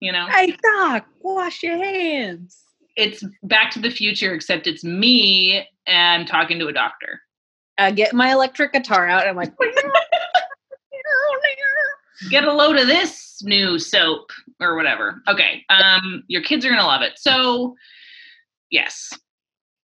You 0.00 0.12
know, 0.12 0.26
Hey 0.28 0.54
Doc, 0.62 1.06
wash 1.22 1.62
your 1.62 1.76
hands. 1.78 2.62
it's 2.96 3.24
Back 3.42 3.70
to 3.72 3.78
the 3.80 3.90
Future, 3.90 4.34
except 4.34 4.66
it's 4.66 4.84
me 4.84 5.66
and 5.86 6.26
talking 6.28 6.58
to 6.58 6.68
a 6.68 6.72
doctor. 6.72 7.20
I 7.78 7.90
get 7.90 8.12
my 8.14 8.32
electric 8.32 8.72
guitar 8.72 9.08
out 9.08 9.22
and 9.22 9.30
I'm 9.30 9.36
like, 9.36 9.52
Get 12.30 12.44
a 12.44 12.52
load 12.52 12.76
of 12.76 12.86
this 12.86 13.42
new 13.42 13.78
soap 13.78 14.30
or 14.60 14.76
whatever. 14.76 15.20
Okay, 15.28 15.64
um, 15.68 16.22
your 16.28 16.42
kids 16.42 16.64
are 16.64 16.70
gonna 16.70 16.86
love 16.86 17.02
it. 17.02 17.18
So, 17.18 17.74
yes, 18.70 19.12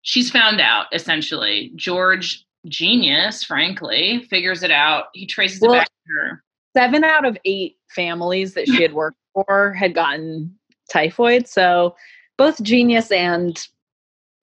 she's 0.03 0.31
found 0.31 0.61
out 0.61 0.87
essentially. 0.93 1.73
George, 1.77 2.45
genius, 2.67 3.43
frankly, 3.45 4.27
figures 4.31 4.63
it 4.63 4.71
out. 4.71 5.05
He 5.15 5.27
traces 5.27 5.61
Well- 5.61 5.75
it 5.75 5.79
back 5.79 5.87
to 5.89 6.13
her. 6.15 6.45
seven 6.77 7.03
out 7.05 7.25
of 7.25 7.37
eight 7.45 7.77
families 7.95 8.55
that 8.55 8.67
she 8.67 8.81
had 8.83 8.93
worked 8.93 9.19
for 9.35 9.73
had 9.73 9.95
gotten 9.95 10.57
typhoid. 10.91 11.49
So 11.49 11.97
both 12.37 12.63
genius 12.63 13.11
and 13.11 13.67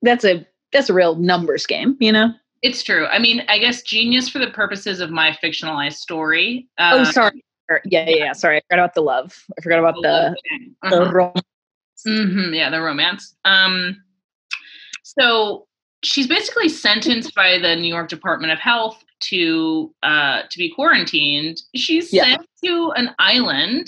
that's 0.02 0.26
a 0.26 0.46
that's 0.74 0.90
a 0.90 0.94
real 0.94 1.16
numbers 1.16 1.66
game, 1.66 1.96
you 2.00 2.12
know? 2.12 2.34
It's 2.62 2.84
true. 2.84 3.06
I 3.08 3.20
mean, 3.20 3.44
I 3.48 3.58
guess 3.60 3.82
genius 3.84 4.28
for 4.28 4.40
the 4.40 4.50
purposes 4.52 5.00
of 5.00 5.10
my 5.12 5.32
fictionalized 5.44 5.94
story. 5.94 6.68
oh, 6.80 7.00
Uh, 7.02 7.12
sorry. 7.12 7.44
Yeah, 7.86 8.06
yeah, 8.10 8.16
yeah. 8.16 8.34
Sorry, 8.34 8.58
I 8.58 8.62
forgot 8.70 8.80
about 8.84 8.94
the 8.96 9.02
love. 9.02 9.44
I 9.58 9.62
forgot 9.62 9.80
about 9.80 9.96
the, 10.02 10.36
uh 10.84 10.90
the 10.90 11.12
rom- 11.12 11.34
hmm 12.06 12.54
yeah, 12.54 12.70
the 12.70 12.82
romance. 12.82 13.36
Um, 13.46 14.02
so 15.20 15.68
she's 16.04 16.28
basically 16.28 16.70
sentenced 16.70 17.34
by 17.36 17.58
the 17.58 17.76
New 17.76 17.88
York 17.88 18.10
Department 18.10 18.52
of 18.54 18.60
Health 18.60 19.04
to 19.30 19.94
uh, 20.04 20.44
to 20.50 20.58
be 20.58 20.70
quarantined. 20.70 21.58
She's 21.76 22.14
Yeah. 22.14 22.24
sent 22.24 22.48
to 22.66 22.92
an 22.96 23.16
island. 23.20 23.88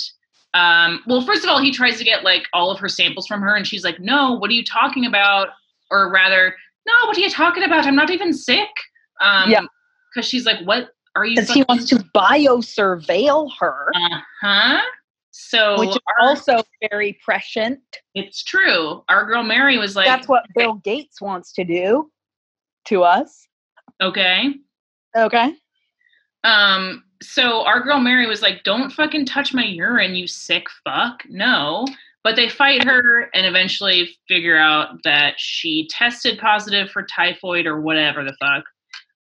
Um, 0.56 1.02
well, 1.06 1.22
first 1.22 1.44
of 1.44 1.50
all, 1.50 1.62
he 1.62 1.72
tries 1.72 1.98
to 2.00 2.04
get 2.04 2.24
like 2.24 2.46
all 2.54 2.72
of 2.72 2.80
her 2.80 2.90
samples 2.90 3.28
from 3.28 3.42
her, 3.42 3.56
and 3.56 3.68
she's 3.68 3.84
like, 3.84 4.00
"No, 4.00 4.34
what 4.34 4.50
are 4.50 4.54
you 4.54 4.64
talking 4.66 5.06
about?" 5.06 5.50
Or 5.92 6.12
rather, 6.12 6.56
"No, 6.88 6.94
what 7.06 7.16
are 7.18 7.22
you 7.22 7.30
talking 7.30 7.64
about? 7.64 7.86
I'm 7.86 7.96
not 7.96 8.10
even 8.10 8.34
sick." 8.34 8.70
Um, 9.22 9.52
Yeah. 9.52 9.62
because 10.14 10.28
she's 10.28 10.46
like, 10.48 10.60
"What 10.66 10.90
are 11.16 11.26
you?" 11.26 11.36
because 11.36 11.54
he 11.54 11.64
wants 11.70 11.86
to 11.90 11.98
biosurveil 12.16 13.52
her, 13.60 13.92
Uh 13.96 14.20
huh. 14.42 14.82
So 15.42 15.80
which 15.80 15.90
is 15.92 15.98
our- 16.20 16.28
also 16.28 16.62
very 16.92 17.18
prescient. 17.24 17.80
it's 18.14 18.44
true. 18.44 19.04
Our 19.08 19.26
girl 19.26 19.42
Mary 19.44 19.78
was 19.78 19.96
like, 19.96 20.06
That's 20.06 20.28
what 20.28 20.46
Bill 20.56 20.74
Gates 20.76 21.22
wants 21.22 21.54
to 21.54 21.64
do 21.64 22.12
to 22.86 23.04
us. 23.04 23.48
okay. 24.02 24.54
Okay. 25.18 25.54
Um, 26.44 27.04
so 27.22 27.64
our 27.66 27.82
girl 27.82 28.00
Mary 28.00 28.28
was 28.28 28.42
like, 28.42 28.64
Don't 28.64 28.92
fucking 28.92 29.26
touch 29.26 29.54
my 29.54 29.64
urine, 29.64 30.14
you 30.16 30.28
sick 30.28 30.68
fuck. 30.84 31.24
No. 31.30 31.86
But 32.24 32.36
they 32.36 32.50
fight 32.50 32.84
her 32.84 33.30
and 33.34 33.46
eventually 33.46 34.10
figure 34.28 34.58
out 34.58 34.98
that 35.06 35.36
she 35.38 35.88
tested 35.90 36.38
positive 36.38 36.92
for 36.92 37.04
typhoid 37.04 37.66
or 37.66 37.80
whatever 37.80 38.26
the 38.26 38.36
fuck. 38.42 38.66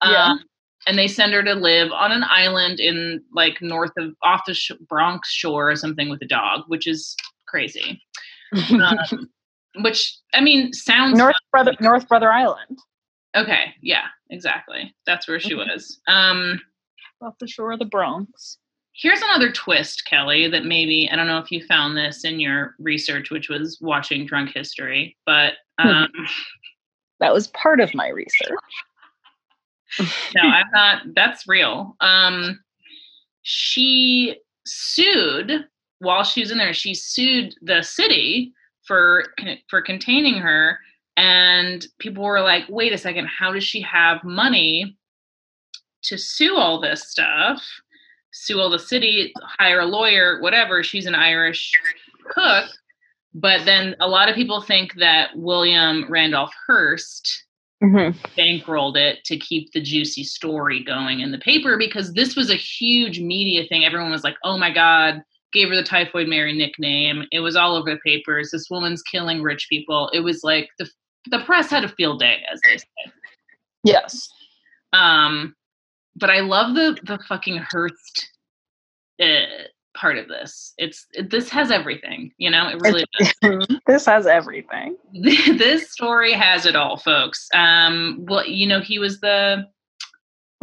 Yeah. 0.03 0.25
Um, 0.33 0.39
and 0.87 0.97
they 0.97 1.07
send 1.07 1.33
her 1.33 1.43
to 1.43 1.53
live 1.53 1.91
on 1.91 2.11
an 2.11 2.23
island 2.29 2.79
in 2.79 3.21
like 3.33 3.61
north 3.61 3.91
of 3.97 4.13
off 4.23 4.41
the 4.45 4.53
sh- 4.53 4.71
Bronx 4.87 5.31
shore 5.31 5.69
or 5.71 5.75
something 5.75 6.09
with 6.09 6.21
a 6.21 6.27
dog, 6.27 6.61
which 6.67 6.87
is 6.87 7.15
crazy. 7.47 8.01
Um, 8.53 9.29
which 9.81 10.15
I 10.33 10.41
mean 10.41 10.73
sounds 10.73 11.17
North 11.17 11.35
Brother 11.51 11.73
North 11.79 12.07
Brother 12.07 12.31
Island. 12.31 12.77
okay. 13.35 13.73
Yeah, 13.81 14.05
exactly. 14.29 14.93
That's 15.05 15.27
where 15.27 15.39
she 15.39 15.55
was. 15.55 15.99
Um, 16.07 16.61
Off 17.21 17.37
the 17.39 17.47
shore 17.47 17.71
of 17.71 17.79
the 17.79 17.85
Bronx. 17.85 18.57
Here's 18.95 19.21
another 19.23 19.51
twist, 19.51 20.05
Kelly, 20.05 20.47
that 20.49 20.65
maybe 20.65 21.09
I 21.11 21.15
don't 21.15 21.25
know 21.25 21.39
if 21.39 21.51
you 21.51 21.65
found 21.65 21.97
this 21.97 22.23
in 22.25 22.39
your 22.39 22.75
research, 22.77 23.31
which 23.31 23.49
was 23.49 23.79
watching 23.81 24.25
Drunk 24.27 24.51
History, 24.53 25.17
but 25.25 25.53
um, 25.79 26.09
That 27.19 27.33
was 27.33 27.47
part 27.47 27.79
of 27.79 27.95
my 27.95 28.09
research. 28.09 28.51
No, 29.99 30.41
I'm 30.41 30.69
not. 30.73 31.01
That's 31.15 31.47
real. 31.47 31.95
Um, 32.01 32.59
she 33.43 34.37
sued 34.65 35.65
while 35.99 36.23
she 36.23 36.41
was 36.41 36.51
in 36.51 36.57
there. 36.57 36.73
She 36.73 36.93
sued 36.93 37.55
the 37.61 37.81
city 37.81 38.53
for 38.85 39.33
for 39.69 39.81
containing 39.81 40.37
her, 40.37 40.79
and 41.17 41.85
people 41.99 42.23
were 42.23 42.41
like, 42.41 42.63
"Wait 42.69 42.93
a 42.93 42.97
second, 42.97 43.27
how 43.27 43.51
does 43.53 43.63
she 43.63 43.81
have 43.81 44.23
money 44.23 44.97
to 46.03 46.17
sue 46.17 46.55
all 46.57 46.79
this 46.79 47.09
stuff? 47.09 47.61
Sue 48.31 48.59
all 48.59 48.69
the 48.69 48.79
city, 48.79 49.33
hire 49.59 49.81
a 49.81 49.85
lawyer, 49.85 50.41
whatever." 50.41 50.83
She's 50.83 51.05
an 51.05 51.15
Irish 51.15 51.71
cook, 52.29 52.69
but 53.33 53.65
then 53.65 53.95
a 53.99 54.07
lot 54.07 54.29
of 54.29 54.35
people 54.35 54.61
think 54.61 54.95
that 54.95 55.35
William 55.35 56.05
Randolph 56.09 56.53
Hearst 56.67 57.45
Mm-hmm. 57.83 58.17
bankrolled 58.39 58.95
it 58.95 59.25
to 59.25 59.35
keep 59.35 59.73
the 59.73 59.81
juicy 59.81 60.23
story 60.23 60.81
going 60.85 61.19
in 61.19 61.31
the 61.31 61.37
paper 61.39 61.77
because 61.77 62.13
this 62.13 62.33
was 62.33 62.49
a 62.49 62.55
huge 62.55 63.19
media 63.19 63.67
thing. 63.67 63.83
Everyone 63.83 64.09
was 64.09 64.23
like, 64.23 64.37
oh 64.45 64.57
my 64.57 64.71
God, 64.71 65.21
gave 65.51 65.67
her 65.67 65.75
the 65.75 65.83
Typhoid 65.83 66.29
Mary 66.29 66.57
nickname. 66.57 67.25
It 67.33 67.41
was 67.41 67.57
all 67.57 67.75
over 67.75 67.91
the 67.91 67.99
papers. 68.05 68.51
This 68.51 68.69
woman's 68.69 69.01
killing 69.01 69.43
rich 69.43 69.67
people. 69.69 70.09
It 70.13 70.21
was 70.21 70.45
like 70.45 70.69
the, 70.79 70.89
the 71.29 71.39
press 71.39 71.69
had 71.69 71.83
a 71.83 71.89
field 71.89 72.21
day, 72.21 72.41
as 72.51 72.61
they 72.65 72.77
say. 72.77 73.13
Yes. 73.83 74.29
Um, 74.93 75.53
but 76.15 76.29
I 76.29 76.39
love 76.39 76.75
the, 76.75 76.97
the 77.03 77.19
fucking 77.27 77.57
Hearst 77.57 78.29
uh, 79.21 79.65
part 79.93 80.17
of 80.17 80.27
this. 80.27 80.73
It's 80.77 81.05
it, 81.13 81.29
this 81.29 81.49
has 81.49 81.71
everything, 81.71 82.31
you 82.37 82.49
know, 82.49 82.69
it 82.69 82.79
really 82.81 83.05
does. 83.19 83.67
this 83.87 84.05
has 84.05 84.27
everything. 84.27 84.97
this 85.13 85.91
story 85.91 86.33
has 86.33 86.65
it 86.65 86.75
all, 86.75 86.97
folks. 86.97 87.47
Um, 87.53 88.25
well, 88.27 88.45
you 88.45 88.67
know, 88.67 88.81
he 88.81 88.99
was 88.99 89.19
the 89.19 89.67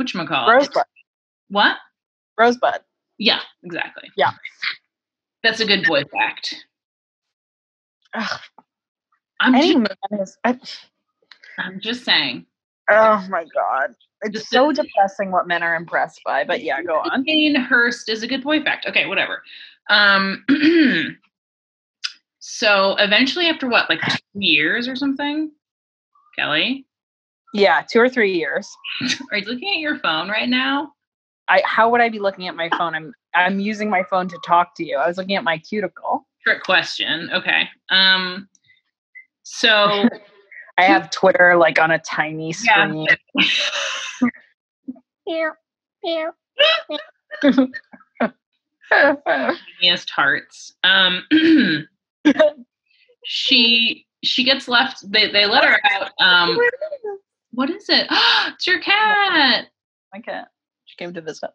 whatchamacallit? 0.01 0.49
Rosebud. 0.49 0.85
What? 1.49 1.77
Rosebud. 2.38 2.81
Yeah, 3.19 3.40
exactly. 3.62 4.11
Yeah. 4.16 4.31
That's 5.43 5.61
a 5.61 5.66
good 5.66 5.85
boy 5.85 6.05
fact. 6.05 6.55
Ugh, 8.14 8.40
I'm 9.40 9.55
any 9.55 9.75
just, 9.75 9.79
man 9.79 10.21
is. 10.21 10.38
I, 10.45 10.59
I'm 11.59 11.81
just 11.81 12.05
saying. 12.05 12.47
oh 12.90 13.27
my 13.31 13.45
god, 13.55 13.95
it's 14.22 14.48
so 14.48 14.72
depressing 14.72 15.30
what 15.30 15.46
men 15.46 15.62
are 15.62 15.74
impressed 15.74 16.20
by. 16.24 16.44
But 16.44 16.62
yeah, 16.62 16.83
go 16.83 16.94
on. 16.94 17.24
Jane 17.26 17.54
Hurst 17.54 18.09
is 18.09 18.22
a 18.22 18.26
good 18.26 18.42
boy 18.42 18.62
fact. 18.62 18.87
Okay, 18.87 19.06
whatever. 19.06 19.42
Um, 19.88 20.44
so 22.38 22.96
eventually, 22.98 23.46
after 23.46 23.68
what, 23.68 23.88
like 23.88 24.00
two 24.02 24.18
years 24.35 24.88
or 24.88 24.96
something, 24.96 25.50
Kelly, 26.37 26.87
Yeah, 27.54 27.83
two 27.90 28.00
or 28.00 28.09
three 28.09 28.35
years. 28.35 28.68
are 29.33 29.38
you 29.38 29.46
looking 29.46 29.70
at 29.70 29.78
your 29.78 29.98
phone 29.98 30.28
right 30.28 30.48
now? 30.48 30.92
I 31.48 31.62
how 31.64 31.90
would 31.90 32.00
I 32.00 32.09
be 32.09 32.20
looking 32.20 32.46
at 32.46 32.54
my 32.54 32.68
phone? 32.70 32.94
I'm 32.94 33.12
I'm 33.35 33.59
using 33.59 33.90
my 33.90 34.02
phone 34.04 34.28
to 34.28 34.38
talk 34.46 34.74
to 34.76 34.85
you. 34.85 34.98
I 34.98 35.06
was 35.06 35.16
looking 35.16 35.37
at 35.37 35.44
my 35.44 35.59
cuticle. 35.59 36.26
Trick 36.46 36.62
question. 36.62 37.30
Okay. 37.33 37.68
Um, 37.90 38.48
so 39.42 40.09
I 40.78 40.85
have 40.85 41.11
Twitter 41.11 41.56
like 41.56 41.78
on 41.78 41.90
a 41.90 41.98
tiny 41.98 42.54
Yeah. 42.64 42.92
tiniest 49.81 50.11
hearts. 50.11 50.75
Um, 50.85 51.25
she 53.25 54.07
she 54.23 54.45
gets 54.45 54.69
left. 54.69 55.11
They 55.11 55.31
they 55.31 55.47
let 55.47 55.64
her 55.64 55.79
out. 55.90 56.11
Um, 56.21 56.59
what 57.53 57.71
is 57.71 57.88
it? 57.88 58.07
it's 58.49 58.66
your 58.66 58.81
cat. 58.81 59.66
my 60.12 60.21
cat. 60.21 60.49
She 60.87 60.97
came 60.97 61.14
to 61.14 61.21
visit. 61.21 61.51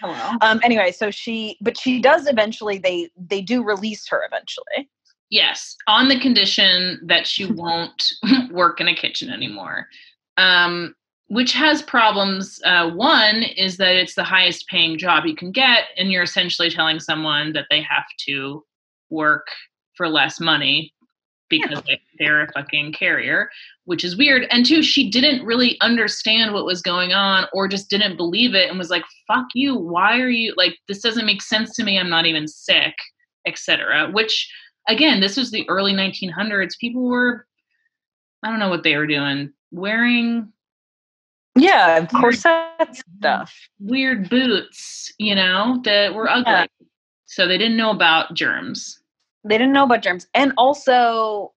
Hello. 0.00 0.36
Um. 0.40 0.60
Anyway, 0.62 0.92
so 0.92 1.10
she, 1.10 1.56
but 1.60 1.78
she 1.78 2.00
does 2.00 2.26
eventually. 2.26 2.78
They 2.78 3.10
they 3.16 3.40
do 3.40 3.64
release 3.64 4.06
her 4.08 4.24
eventually. 4.26 4.88
Yes, 5.30 5.76
on 5.86 6.08
the 6.08 6.18
condition 6.20 7.00
that 7.06 7.26
she 7.26 7.46
won't 7.52 8.12
work 8.50 8.80
in 8.80 8.88
a 8.88 8.94
kitchen 8.94 9.30
anymore. 9.30 9.86
Um, 10.36 10.94
which 11.28 11.52
has 11.52 11.82
problems. 11.82 12.60
Uh, 12.64 12.90
one 12.90 13.42
is 13.42 13.76
that 13.76 13.96
it's 13.96 14.14
the 14.14 14.24
highest 14.24 14.66
paying 14.68 14.98
job 14.98 15.26
you 15.26 15.36
can 15.36 15.52
get, 15.52 15.84
and 15.96 16.10
you're 16.10 16.22
essentially 16.22 16.70
telling 16.70 16.98
someone 16.98 17.52
that 17.52 17.66
they 17.70 17.82
have 17.82 18.06
to 18.26 18.64
work 19.10 19.46
for 19.94 20.08
less 20.08 20.40
money 20.40 20.92
because 21.50 21.82
they, 21.86 22.00
they're 22.18 22.42
a 22.42 22.52
fucking 22.52 22.92
carrier, 22.92 23.50
which 23.84 24.04
is 24.04 24.16
weird. 24.16 24.46
And 24.50 24.66
two, 24.66 24.82
she 24.82 25.10
didn't 25.10 25.44
really 25.44 25.78
understand 25.80 26.52
what 26.52 26.66
was 26.66 26.82
going 26.82 27.12
on 27.12 27.46
or 27.52 27.68
just 27.68 27.88
didn't 27.88 28.16
believe 28.16 28.54
it 28.54 28.68
and 28.68 28.78
was 28.78 28.90
like, 28.90 29.04
fuck 29.26 29.46
you. 29.54 29.74
Why 29.74 30.20
are 30.20 30.28
you 30.28 30.54
like, 30.56 30.76
this 30.88 31.00
doesn't 31.00 31.26
make 31.26 31.42
sense 31.42 31.74
to 31.76 31.84
me. 31.84 31.98
I'm 31.98 32.10
not 32.10 32.26
even 32.26 32.46
sick, 32.46 32.94
etc. 33.46 34.10
Which, 34.10 34.50
again, 34.88 35.20
this 35.20 35.36
was 35.36 35.50
the 35.50 35.68
early 35.68 35.92
1900s. 35.92 36.78
People 36.78 37.08
were, 37.08 37.46
I 38.42 38.50
don't 38.50 38.58
know 38.58 38.70
what 38.70 38.82
they 38.82 38.96
were 38.96 39.06
doing, 39.06 39.52
wearing 39.70 40.52
yeah, 41.60 42.06
corset 42.06 42.96
stuff. 43.18 43.54
Weird 43.80 44.28
boots, 44.28 45.12
you 45.18 45.34
know, 45.34 45.80
that 45.84 46.14
were 46.14 46.28
ugly. 46.28 46.52
Yeah. 46.52 46.66
So 47.26 47.46
they 47.46 47.58
didn't 47.58 47.76
know 47.76 47.90
about 47.90 48.34
germs. 48.34 49.00
They 49.44 49.58
didn't 49.58 49.72
know 49.72 49.84
about 49.84 50.02
germs. 50.02 50.26
And 50.34 50.52
also, 50.56 51.52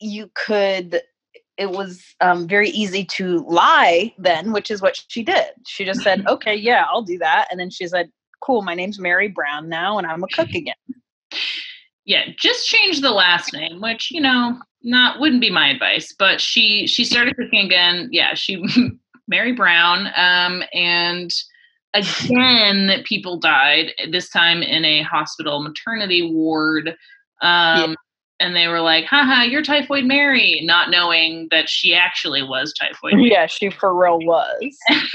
you 0.00 0.30
could, 0.34 1.00
it 1.56 1.70
was 1.70 2.02
um, 2.20 2.46
very 2.46 2.70
easy 2.70 3.04
to 3.04 3.44
lie 3.48 4.14
then, 4.18 4.52
which 4.52 4.70
is 4.70 4.80
what 4.80 5.02
she 5.08 5.22
did. 5.22 5.46
She 5.66 5.84
just 5.84 6.02
said, 6.02 6.26
okay, 6.28 6.54
yeah, 6.54 6.84
I'll 6.90 7.02
do 7.02 7.18
that. 7.18 7.48
And 7.50 7.58
then 7.58 7.70
she 7.70 7.86
said, 7.86 8.10
cool, 8.40 8.62
my 8.62 8.74
name's 8.74 8.98
Mary 8.98 9.28
Brown 9.28 9.68
now, 9.68 9.98
and 9.98 10.06
I'm 10.06 10.22
a 10.22 10.28
cook 10.28 10.50
again. 10.50 10.74
Yeah, 12.04 12.26
just 12.38 12.68
change 12.68 13.00
the 13.00 13.10
last 13.10 13.52
name, 13.52 13.80
which, 13.80 14.12
you 14.12 14.20
know, 14.20 14.60
not 14.86 15.18
wouldn't 15.18 15.40
be 15.40 15.50
my 15.50 15.68
advice, 15.68 16.14
but 16.16 16.40
she 16.40 16.86
she 16.86 17.04
started 17.04 17.36
cooking 17.36 17.66
again. 17.66 18.08
Yeah, 18.12 18.34
she 18.34 18.64
Mary 19.28 19.52
Brown, 19.52 20.08
um, 20.16 20.62
and 20.72 21.30
again 21.92 23.02
people 23.04 23.38
died. 23.38 23.90
This 24.10 24.30
time 24.30 24.62
in 24.62 24.84
a 24.84 25.02
hospital 25.02 25.62
maternity 25.62 26.30
ward. 26.32 26.90
Um, 27.42 27.90
yeah. 27.90 27.94
And 28.38 28.54
they 28.54 28.68
were 28.68 28.82
like, 28.82 29.06
haha, 29.06 29.44
you're 29.44 29.62
Typhoid 29.62 30.04
Mary, 30.04 30.60
not 30.62 30.90
knowing 30.90 31.48
that 31.50 31.70
she 31.70 31.94
actually 31.94 32.42
was 32.42 32.74
Typhoid 32.74 33.14
Mary. 33.14 33.30
Yeah, 33.30 33.46
she 33.46 33.70
for 33.70 33.94
real 33.94 34.18
was. 34.18 34.76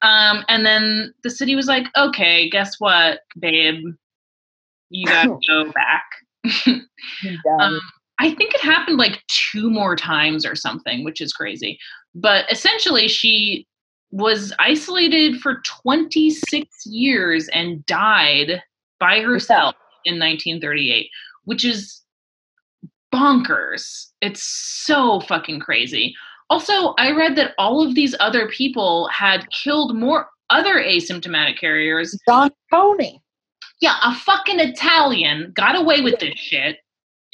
um, 0.00 0.42
and 0.48 0.64
then 0.64 1.12
the 1.22 1.28
city 1.28 1.54
was 1.54 1.66
like, 1.66 1.84
okay, 1.98 2.48
guess 2.48 2.76
what, 2.78 3.20
babe? 3.38 3.84
You 4.88 5.06
gotta 5.06 5.36
go 5.48 5.70
back. 5.72 6.04
um, 7.60 7.78
I 8.18 8.34
think 8.34 8.54
it 8.54 8.60
happened 8.60 8.98
like 8.98 9.22
two 9.26 9.70
more 9.70 9.96
times 9.96 10.46
or 10.46 10.54
something, 10.54 11.04
which 11.04 11.20
is 11.20 11.32
crazy. 11.32 11.78
But 12.14 12.50
essentially, 12.50 13.08
she 13.08 13.66
was 14.10 14.52
isolated 14.60 15.40
for 15.40 15.60
26 15.64 16.86
years 16.86 17.48
and 17.48 17.84
died 17.86 18.62
by 19.00 19.20
herself 19.20 19.74
in 20.04 20.14
1938, 20.14 21.10
which 21.44 21.64
is 21.64 22.02
bonkers. 23.12 24.06
It's 24.20 24.42
so 24.42 25.20
fucking 25.20 25.60
crazy. 25.60 26.14
Also, 26.50 26.94
I 26.98 27.10
read 27.10 27.36
that 27.36 27.54
all 27.58 27.84
of 27.84 27.94
these 27.94 28.14
other 28.20 28.48
people 28.48 29.08
had 29.08 29.50
killed 29.50 29.96
more 29.96 30.28
other 30.50 30.74
asymptomatic 30.74 31.58
carriers. 31.58 32.16
John 32.28 32.50
Tony. 32.72 33.20
Yeah, 33.80 33.96
a 34.04 34.14
fucking 34.14 34.60
Italian 34.60 35.52
got 35.56 35.74
away 35.74 36.00
with 36.00 36.20
this 36.20 36.38
shit 36.38 36.76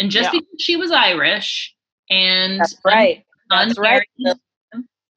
and 0.00 0.10
just 0.10 0.32
yeah. 0.32 0.40
because 0.40 0.62
she 0.62 0.76
was 0.76 0.90
Irish 0.90 1.74
and 2.10 2.58
That's 2.58 2.76
right. 2.84 3.24
That's 3.50 3.78
right. 3.78 4.06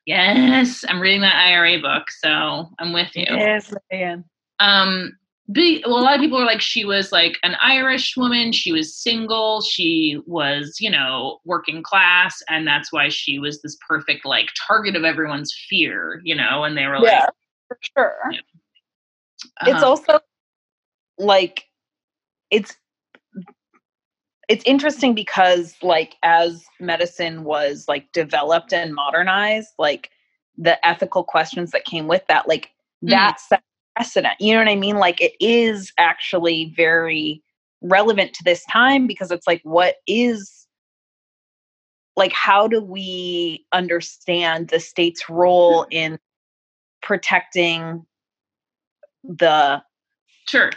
Yes, 0.06 0.84
I'm 0.88 1.00
reading 1.00 1.22
that 1.22 1.36
IRA 1.36 1.80
book, 1.80 2.12
so 2.12 2.70
I'm 2.78 2.92
with 2.92 3.16
you. 3.16 3.26
Yes, 3.30 3.74
man. 3.92 4.26
Um, 4.60 5.18
be, 5.52 5.84
well, 5.86 6.00
a 6.00 6.02
lot 6.02 6.16
of 6.16 6.22
people 6.22 6.38
are 6.38 6.46
like, 6.46 6.62
she 6.62 6.84
was 6.84 7.12
like 7.12 7.38
an 7.44 7.56
Irish 7.62 8.18
woman. 8.18 8.52
She 8.52 8.72
was 8.72 8.96
single. 8.96 9.62
She 9.62 10.22
was, 10.26 10.78
you 10.80 10.90
know, 10.90 11.40
working 11.46 11.84
class, 11.84 12.42
and 12.50 12.68
that's 12.68 12.92
why 12.92 13.08
she 13.10 13.40
was 13.40 13.62
this 13.62 13.78
perfect 13.88 14.26
like 14.26 14.50
target 14.68 14.96
of 14.96 15.04
everyone's 15.04 15.54
fear, 15.70 16.22
you 16.24 16.36
know. 16.36 16.64
And 16.64 16.78
they 16.78 16.86
were 16.86 17.00
like, 17.00 17.12
yeah, 17.12 17.28
for 17.68 17.78
sure. 17.82 18.16
Yeah. 18.32 18.40
Uh-huh. 19.62 19.72
It's 19.72 19.84
also 19.84 20.20
like 21.18 21.66
it's 22.52 22.76
it's 24.54 24.64
interesting 24.68 25.16
because 25.16 25.74
like 25.82 26.16
as 26.22 26.64
medicine 26.80 27.44
was 27.44 27.86
like 27.88 28.12
developed 28.12 28.72
and 28.72 28.94
modernized 28.94 29.70
like 29.80 30.12
the 30.60 30.86
ethical 30.88 31.24
questions 31.24 31.72
that 31.72 31.86
came 31.86 32.08
with 32.08 32.22
that 32.28 32.48
like 32.48 32.70
mm. 33.04 33.10
that's 33.10 33.50
precedent 33.96 34.36
you 34.40 34.54
know 34.54 34.60
what 34.60 34.68
i 34.68 34.76
mean? 34.76 34.98
Like 34.98 35.20
it 35.20 35.34
is 35.40 35.92
actually 35.98 36.72
very 36.78 37.42
relevant 37.82 38.34
to 38.34 38.44
this 38.44 38.64
time 38.72 39.08
because 39.08 39.32
it's 39.32 39.48
like 39.48 39.62
what 39.64 39.96
is 40.06 40.68
like 42.16 42.32
how 42.32 42.68
do 42.68 42.80
we 42.80 43.66
understand 43.74 44.70
the 44.70 44.80
state's 44.80 45.28
role 45.32 45.88
in 45.90 46.20
protecting 47.02 48.06
the 49.24 49.82
sure 50.48 50.70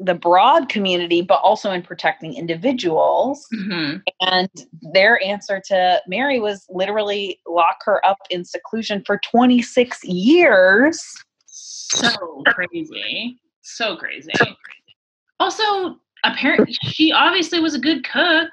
the 0.00 0.14
broad 0.14 0.68
community, 0.68 1.20
but 1.20 1.40
also 1.42 1.70
in 1.70 1.82
protecting 1.82 2.34
individuals. 2.34 3.46
Mm-hmm. 3.54 3.98
And 4.22 4.50
their 4.94 5.22
answer 5.22 5.60
to 5.66 6.00
Mary 6.08 6.40
was 6.40 6.66
literally 6.70 7.38
lock 7.46 7.78
her 7.84 8.04
up 8.04 8.18
in 8.30 8.44
seclusion 8.44 9.02
for 9.06 9.20
26 9.30 10.02
years. 10.04 11.04
So 11.46 12.42
crazy. 12.46 13.38
So 13.62 13.96
crazy. 13.96 14.32
Also, 15.38 15.96
apparently, 16.24 16.76
she 16.84 17.12
obviously 17.12 17.60
was 17.60 17.74
a 17.74 17.78
good 17.78 18.04
cook, 18.04 18.50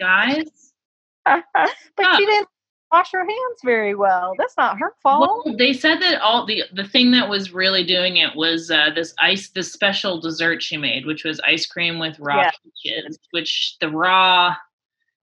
guys. 0.00 0.72
but 1.24 2.16
she 2.16 2.26
didn't 2.26 2.48
wash 2.94 3.10
her 3.12 3.20
hands 3.20 3.60
very 3.64 3.94
well. 3.94 4.34
That's 4.38 4.56
not 4.56 4.78
her 4.78 4.94
fault. 5.02 5.44
Well, 5.44 5.56
they 5.56 5.72
said 5.72 6.00
that 6.00 6.20
all 6.20 6.46
the 6.46 6.64
the 6.72 6.84
thing 6.84 7.10
that 7.10 7.28
was 7.28 7.52
really 7.52 7.84
doing 7.84 8.16
it 8.16 8.36
was 8.36 8.70
uh, 8.70 8.90
this 8.94 9.14
ice, 9.20 9.50
this 9.50 9.72
special 9.72 10.20
dessert 10.20 10.62
she 10.62 10.76
made, 10.76 11.06
which 11.06 11.24
was 11.24 11.40
ice 11.40 11.66
cream 11.66 11.98
with 11.98 12.18
raw 12.20 12.42
yeah. 12.42 12.50
peaches. 12.62 13.18
Which 13.32 13.76
the 13.80 13.88
raw, 13.88 14.54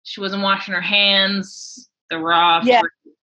she 0.03 0.21
wasn't 0.21 0.43
washing 0.43 0.75
her 0.75 0.81
hands. 0.81 1.89
The 2.11 2.19
raw. 2.19 2.61
Yeah. 2.65 2.81
Fruit. 2.81 3.15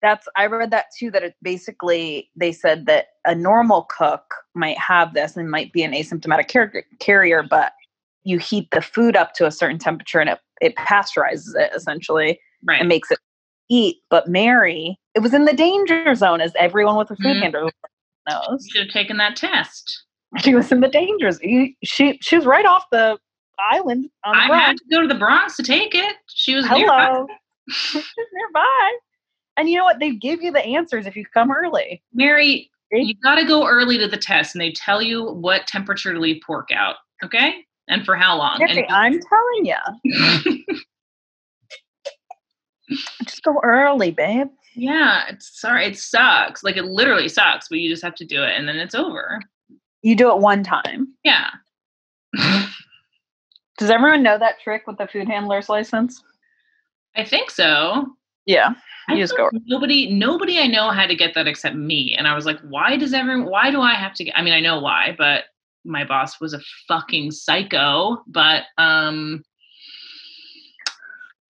That's 0.00 0.28
I 0.36 0.46
read 0.46 0.70
that 0.70 0.86
too. 0.96 1.10
That 1.10 1.24
it 1.24 1.34
basically 1.42 2.30
they 2.36 2.52
said 2.52 2.86
that 2.86 3.08
a 3.26 3.34
normal 3.34 3.88
cook 3.90 4.32
might 4.54 4.78
have 4.78 5.12
this 5.12 5.36
and 5.36 5.50
might 5.50 5.72
be 5.72 5.82
an 5.82 5.92
asymptomatic 5.92 6.52
car- 6.52 6.84
carrier, 7.00 7.42
but 7.42 7.72
you 8.22 8.38
heat 8.38 8.68
the 8.70 8.80
food 8.80 9.16
up 9.16 9.34
to 9.34 9.46
a 9.46 9.50
certain 9.50 9.78
temperature 9.78 10.20
and 10.20 10.30
it 10.30 10.38
it 10.60 10.76
pasteurizes 10.76 11.54
it 11.56 11.72
essentially 11.74 12.38
right. 12.64 12.80
and 12.80 12.88
makes 12.88 13.10
it 13.10 13.18
eat. 13.68 13.98
But 14.10 14.28
Mary, 14.28 14.98
it 15.14 15.20
was 15.20 15.34
in 15.34 15.44
the 15.44 15.52
danger 15.52 16.14
zone, 16.14 16.40
as 16.40 16.52
everyone 16.58 16.96
with 16.96 17.10
a 17.10 17.16
food 17.16 17.36
mm. 17.36 17.42
handler 17.42 17.70
knows. 18.28 18.64
You 18.66 18.70
should 18.70 18.86
have 18.86 18.92
taken 18.92 19.16
that 19.18 19.36
test. 19.36 20.04
She 20.40 20.54
was 20.54 20.70
in 20.70 20.80
the 20.80 20.88
danger 20.88 21.30
zone. 21.30 21.74
She 21.82 22.18
she 22.20 22.36
was 22.36 22.44
right 22.44 22.66
off 22.66 22.84
the 22.92 23.18
island. 23.72 24.10
The 24.24 24.28
I 24.28 24.46
Bronx. 24.46 24.66
had 24.66 24.76
to 24.76 24.84
go 24.90 25.00
to 25.00 25.08
the 25.08 25.18
Bronx 25.18 25.56
to 25.56 25.62
take 25.62 25.94
it. 25.94 26.16
She 26.26 26.54
was 26.54 26.66
hello. 26.66 26.80
Nearby. 26.84 27.26
She's 27.70 28.04
nearby. 28.34 28.98
And 29.56 29.70
you 29.70 29.78
know 29.78 29.84
what? 29.84 30.00
They 30.00 30.10
give 30.12 30.42
you 30.42 30.52
the 30.52 30.62
answers 30.62 31.06
if 31.06 31.16
you 31.16 31.24
come 31.32 31.50
early. 31.50 32.02
Mary, 32.12 32.70
you 32.92 33.14
got 33.22 33.36
to 33.36 33.46
go 33.46 33.66
early 33.66 33.96
to 33.96 34.06
the 34.06 34.18
test, 34.18 34.54
and 34.54 34.60
they 34.60 34.72
tell 34.72 35.00
you 35.00 35.24
what 35.24 35.66
temperature 35.66 36.12
to 36.12 36.20
leave 36.20 36.42
pork 36.46 36.68
out. 36.74 36.96
Okay, 37.24 37.64
and 37.88 38.04
for 38.04 38.14
how 38.14 38.36
long? 38.36 38.58
And- 38.60 38.84
I'm 38.90 39.18
telling 39.18 39.64
you. 39.64 40.74
Just 43.24 43.42
go 43.42 43.60
early, 43.62 44.10
babe. 44.10 44.48
Yeah, 44.74 45.24
it's 45.28 45.60
sorry, 45.60 45.86
it 45.86 45.98
sucks. 45.98 46.62
Like 46.62 46.76
it 46.76 46.84
literally 46.84 47.28
sucks, 47.28 47.68
but 47.68 47.78
you 47.78 47.90
just 47.90 48.02
have 48.02 48.14
to 48.16 48.24
do 48.24 48.42
it 48.42 48.56
and 48.56 48.68
then 48.68 48.76
it's 48.76 48.94
over. 48.94 49.40
You 50.02 50.14
do 50.14 50.30
it 50.30 50.38
one 50.38 50.62
time. 50.62 51.08
Yeah. 51.24 51.50
Does 53.78 53.90
everyone 53.90 54.22
know 54.22 54.38
that 54.38 54.60
trick 54.62 54.86
with 54.86 54.98
the 54.98 55.06
food 55.06 55.28
handler's 55.28 55.68
license? 55.68 56.22
I 57.16 57.24
think 57.24 57.50
so. 57.50 58.06
Yeah. 58.46 58.74
You 59.08 59.16
just 59.16 59.36
go. 59.36 59.50
Nobody, 59.66 60.12
nobody 60.12 60.58
I 60.58 60.66
know 60.66 60.90
had 60.90 61.08
to 61.08 61.16
get 61.16 61.34
that 61.34 61.46
except 61.46 61.74
me, 61.74 62.14
and 62.16 62.28
I 62.28 62.34
was 62.34 62.44
like, 62.44 62.60
"Why 62.60 62.96
does 62.98 63.14
everyone? 63.14 63.48
Why 63.48 63.70
do 63.70 63.80
I 63.80 63.94
have 63.94 64.12
to 64.14 64.24
get?" 64.24 64.36
I 64.36 64.42
mean, 64.42 64.52
I 64.52 64.60
know 64.60 64.80
why, 64.80 65.14
but 65.16 65.44
my 65.84 66.04
boss 66.04 66.40
was 66.40 66.52
a 66.52 66.60
fucking 66.86 67.30
psycho. 67.30 68.22
But 68.26 68.64
um, 68.76 69.42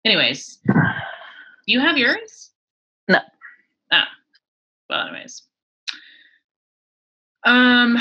anyways, 0.03 0.59
you 1.65 1.79
have 1.79 1.97
yours? 1.97 2.51
No. 3.07 3.19
Oh. 3.91 4.03
Well, 4.89 5.07
anyways. 5.07 5.43
Um 7.45 7.97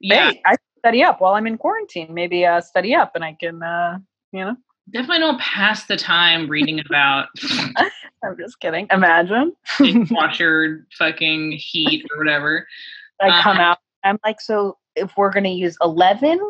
yeah. 0.00 0.30
Hey, 0.30 0.42
I 0.44 0.56
study 0.78 1.02
up 1.02 1.20
while 1.20 1.34
I'm 1.34 1.46
in 1.46 1.58
quarantine. 1.58 2.12
Maybe 2.12 2.44
uh 2.44 2.60
study 2.60 2.94
up 2.94 3.12
and 3.14 3.24
I 3.24 3.36
can 3.38 3.62
uh 3.62 3.98
you 4.32 4.44
know. 4.44 4.56
Definitely 4.90 5.20
don't 5.20 5.40
pass 5.40 5.86
the 5.86 5.96
time 5.96 6.48
reading 6.48 6.80
about 6.80 7.28
I'm 7.76 8.36
just 8.38 8.60
kidding. 8.60 8.86
Imagine. 8.90 9.52
washer 10.10 10.86
fucking 10.98 11.52
heat 11.52 12.04
or 12.10 12.18
whatever. 12.18 12.66
I 13.20 13.42
come 13.42 13.56
um, 13.56 13.62
out. 13.62 13.78
I'm 14.04 14.18
like, 14.24 14.40
so 14.40 14.78
if 14.96 15.12
we're 15.16 15.30
gonna 15.30 15.48
use 15.48 15.76
11, 15.80 16.40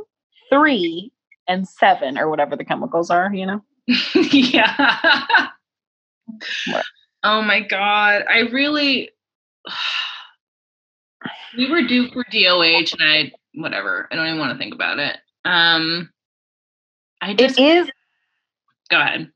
3, 0.51 1.13
and 1.49 1.69
seven 1.69 2.19
or 2.19 2.29
whatever 2.29 2.57
the 2.57 2.65
chemicals 2.65 3.11
are, 3.11 3.33
you 3.33 3.47
know? 3.47 3.63
yeah. 4.15 5.49
Oh 7.25 7.43
my 7.43 7.61
god. 7.61 8.25
I 8.29 8.41
really 8.51 9.11
we 11.57 11.71
were 11.71 11.83
due 11.83 12.11
for 12.11 12.25
DOH 12.33 12.95
and 12.99 13.03
I 13.03 13.33
whatever. 13.55 14.09
I 14.11 14.17
don't 14.17 14.27
even 14.27 14.39
want 14.39 14.53
to 14.53 14.59
think 14.59 14.75
about 14.75 14.99
it. 14.99 15.17
Um 15.45 16.11
I 17.21 17.35
just 17.35 17.59
It 17.59 17.63
is 17.63 17.91
go 18.91 19.01
ahead. 19.01 19.31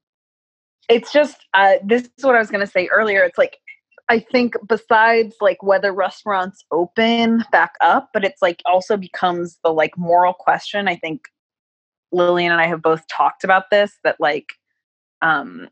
it's 0.89 1.13
just 1.13 1.47
uh, 1.55 1.75
this 1.85 2.09
is 2.17 2.25
what 2.25 2.35
I 2.35 2.39
was 2.39 2.51
gonna 2.51 2.67
say 2.67 2.89
earlier. 2.89 3.23
It's 3.25 3.39
like 3.39 3.59
I 4.09 4.21
think 4.21 4.55
besides 4.69 5.37
like 5.41 5.63
whether 5.63 5.93
restaurants 5.93 6.65
open 6.71 7.45
back 7.51 7.73
up, 7.81 8.11
but 8.13 8.25
it's 8.25 8.41
like 8.43 8.63
also 8.67 8.97
becomes 8.97 9.59
the 9.65 9.73
like 9.73 9.97
moral 9.99 10.33
question. 10.35 10.89
I 10.89 10.97
think 10.97 11.23
Lillian 12.13 12.53
and 12.53 12.61
I 12.61 12.67
have 12.67 12.83
both 12.83 13.07
talked 13.09 13.45
about 13.45 13.65
this 13.71 13.93
that 14.05 14.17
like 14.21 14.53
um 15.23 15.69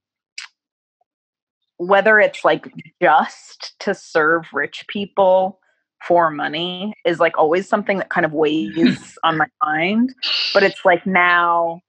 whether 1.78 2.20
it's 2.20 2.44
like 2.44 2.72
just 3.02 3.74
to 3.80 3.94
serve 3.94 4.46
rich 4.52 4.84
people 4.88 5.60
for 6.06 6.30
money 6.30 6.92
is 7.04 7.18
like 7.18 7.36
always 7.38 7.68
something 7.68 7.98
that 7.98 8.10
kind 8.10 8.24
of 8.26 8.32
weighs 8.34 9.18
on 9.24 9.38
my 9.38 9.46
mind. 9.62 10.14
But 10.52 10.62
it's 10.62 10.84
like 10.84 11.06
now 11.06 11.80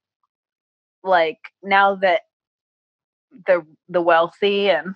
like 1.03 1.37
now 1.63 1.95
that 1.95 2.21
the 3.47 3.65
the 3.89 4.01
wealthy 4.01 4.69
and 4.69 4.95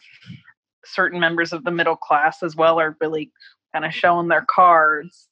certain 0.86 1.20
members 1.20 1.54
of 1.54 1.64
the 1.64 1.72
middle 1.72 1.96
class 1.96 2.42
as 2.42 2.56
well 2.56 2.80
are 2.80 2.98
really 3.02 3.32
kind 3.74 3.86
of 3.86 3.94
showing 3.94 4.28
their 4.28 4.46
cards. 4.50 5.28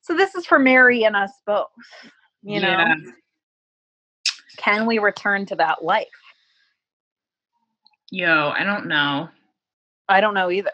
So 0.00 0.16
this 0.16 0.34
is 0.34 0.46
for 0.46 0.58
Mary 0.58 1.04
and 1.04 1.14
us 1.14 1.30
both. 1.46 1.66
You 2.42 2.60
know, 2.60 2.68
Yeah. 2.70 2.94
can 4.56 4.86
we 4.86 4.98
return 4.98 5.44
to 5.46 5.54
that 5.56 5.84
life? 5.84 6.08
Yo, 8.10 8.52
I 8.56 8.64
don't 8.64 8.86
know. 8.86 9.28
I 10.08 10.20
don't 10.20 10.34
know 10.34 10.50
either. 10.50 10.72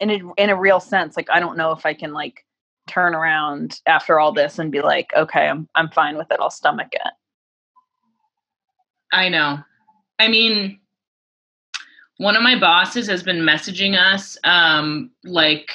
In 0.00 0.10
a, 0.10 0.18
in 0.36 0.50
a 0.50 0.56
real 0.56 0.80
sense, 0.80 1.16
like 1.16 1.30
I 1.30 1.40
don't 1.40 1.56
know 1.56 1.72
if 1.72 1.86
I 1.86 1.94
can 1.94 2.12
like 2.12 2.44
turn 2.86 3.14
around 3.14 3.80
after 3.86 4.20
all 4.20 4.32
this 4.32 4.58
and 4.58 4.70
be 4.70 4.80
like, 4.80 5.10
okay, 5.16 5.48
I'm 5.48 5.68
I'm 5.74 5.90
fine 5.90 6.16
with 6.16 6.30
it. 6.30 6.38
I'll 6.40 6.50
stomach 6.50 6.88
it. 6.92 7.12
I 9.12 9.28
know. 9.28 9.58
I 10.18 10.28
mean, 10.28 10.80
one 12.18 12.36
of 12.36 12.42
my 12.42 12.58
bosses 12.58 13.06
has 13.08 13.22
been 13.22 13.38
messaging 13.38 13.96
us 13.96 14.36
um 14.44 15.10
like 15.24 15.68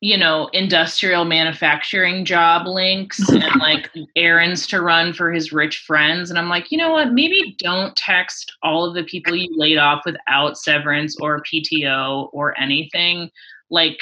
you 0.00 0.18
know, 0.18 0.48
industrial 0.48 1.24
manufacturing 1.24 2.24
job 2.24 2.66
links 2.66 3.26
and 3.30 3.44
like 3.60 3.90
errands 4.14 4.66
to 4.66 4.82
run 4.82 5.12
for 5.12 5.32
his 5.32 5.52
rich 5.52 5.78
friends 5.78 6.30
and 6.30 6.38
I'm 6.38 6.48
like, 6.48 6.70
"You 6.70 6.78
know 6.78 6.90
what? 6.90 7.12
Maybe 7.12 7.56
don't 7.58 7.96
text 7.96 8.52
all 8.62 8.84
of 8.84 8.94
the 8.94 9.04
people 9.04 9.34
you 9.34 9.48
laid 9.56 9.78
off 9.78 10.02
without 10.04 10.58
severance 10.58 11.16
or 11.20 11.42
PTO 11.42 12.28
or 12.32 12.58
anything. 12.60 13.30
Like 13.70 13.98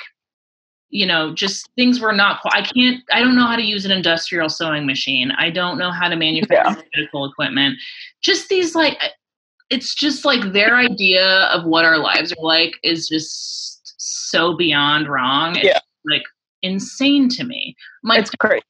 you 0.94 1.06
know, 1.06 1.34
just 1.34 1.68
things 1.74 2.00
were 2.00 2.12
not. 2.12 2.38
I 2.52 2.62
can't. 2.62 3.02
I 3.12 3.18
don't 3.18 3.34
know 3.34 3.46
how 3.46 3.56
to 3.56 3.64
use 3.64 3.84
an 3.84 3.90
industrial 3.90 4.48
sewing 4.48 4.86
machine. 4.86 5.32
I 5.32 5.50
don't 5.50 5.76
know 5.76 5.90
how 5.90 6.08
to 6.08 6.14
manufacture 6.14 6.84
medical 6.94 7.24
equipment. 7.24 7.78
Just 8.22 8.48
these 8.48 8.76
like, 8.76 8.96
it's 9.70 9.92
just 9.92 10.24
like 10.24 10.52
their 10.52 10.76
idea 10.76 11.48
of 11.52 11.64
what 11.64 11.84
our 11.84 11.98
lives 11.98 12.32
are 12.32 12.44
like 12.44 12.74
is 12.84 13.08
just 13.08 13.73
so 14.34 14.56
beyond 14.56 15.08
wrong. 15.08 15.54
It's 15.54 15.64
Yeah. 15.64 15.78
like 16.04 16.24
insane 16.62 17.28
to 17.30 17.44
me. 17.44 17.76
My 18.02 18.18
It's 18.18 18.30
crazy. 18.30 18.64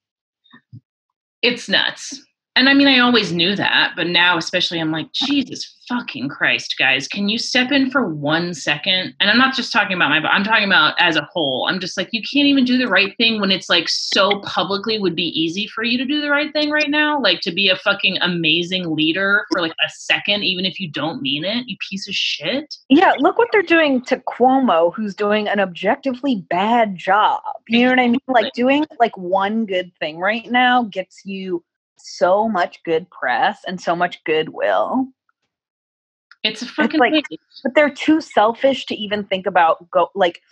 it's 1.43 1.69
nuts. 1.71 2.23
And 2.57 2.69
I 2.69 2.75
mean, 2.75 2.87
I 2.87 3.01
always 3.01 3.33
knew 3.33 3.57
that, 3.57 3.95
but 3.97 4.07
now, 4.07 4.39
especially, 4.39 4.81
I'm 4.81 4.93
like, 4.93 5.13
Jesus 5.13 5.75
fucking 5.89 6.29
Christ, 6.29 6.77
guys, 6.79 7.09
can 7.09 7.29
you 7.29 7.39
step 7.39 7.73
in 7.73 7.91
for 7.91 8.09
one 8.09 8.55
second? 8.55 9.15
And 9.21 9.31
I'm 9.31 9.39
not 9.39 9.55
just 9.55 9.73
talking 9.73 9.97
about 9.97 10.11
my, 10.11 10.29
I'm 10.29 10.45
talking 10.45 10.65
about 10.65 10.95
as 10.99 11.17
a 11.17 11.29
whole. 11.33 11.67
I'm 11.69 11.81
just 11.81 11.97
like, 11.97 12.11
you 12.13 12.23
can't 12.23 12.47
even 12.47 12.65
do 12.65 12.79
the 12.79 12.89
right 12.89 13.15
thing 13.17 13.41
when 13.41 13.51
it's 13.51 13.69
like 13.69 13.89
so 13.89 14.41
publicly 14.41 14.99
would 14.99 15.17
be 15.17 15.29
easy 15.39 15.67
for 15.67 15.83
you 15.83 15.99
to 15.99 16.05
do 16.05 16.21
the 16.21 16.31
right 16.31 16.53
thing 16.53 16.71
right 16.71 16.89
now. 16.89 17.21
Like 17.21 17.41
to 17.41 17.53
be 17.53 17.69
a 17.69 17.77
fucking 17.77 18.19
amazing 18.21 18.95
leader 18.95 19.45
for 19.51 19.61
like 19.61 19.73
a 19.73 19.91
second, 19.91 20.45
even 20.45 20.65
if 20.65 20.79
you 20.79 20.91
don't 20.91 21.23
mean 21.23 21.45
it, 21.45 21.69
you 21.69 21.77
piece 21.89 22.09
of 22.09 22.15
shit. 22.15 22.77
Yeah, 22.89 23.15
look 23.19 23.37
what 23.37 23.49
they're 23.53 23.63
doing 23.63 24.03
to 24.03 24.19
Cuomo, 24.19 24.95
who's 24.95 25.15
doing 25.15 25.49
an 25.49 25.61
objectively 25.61 26.45
bad 26.49 26.97
job. 26.97 27.43
You 27.69 27.85
know 27.85 27.91
what 27.91 28.01
I 28.01 28.09
mean? 28.09 28.21
Like 28.29 28.53
doing 28.53 28.87
like 29.01 29.17
one 29.17 29.67
good 29.67 29.93
thing 29.99 30.19
right 30.19 30.49
now 30.51 30.85
gets 30.85 31.23
you 31.25 31.65
so 31.99 32.49
much 32.49 32.83
good 32.85 33.09
press 33.11 33.61
and 33.67 33.81
so 33.81 33.95
much 33.97 34.23
goodwill. 34.25 35.09
It's 36.43 36.63
a 36.63 36.67
fucking 36.67 37.01
like- 37.01 37.13
thing. 37.13 37.39
But 37.63 37.75
they're 37.75 37.91
too 37.91 38.21
selfish 38.21 38.87
to 38.87 38.95
even 38.95 39.25
think 39.25 39.47
about 39.47 39.91
go 39.91 40.11
like 40.15 40.43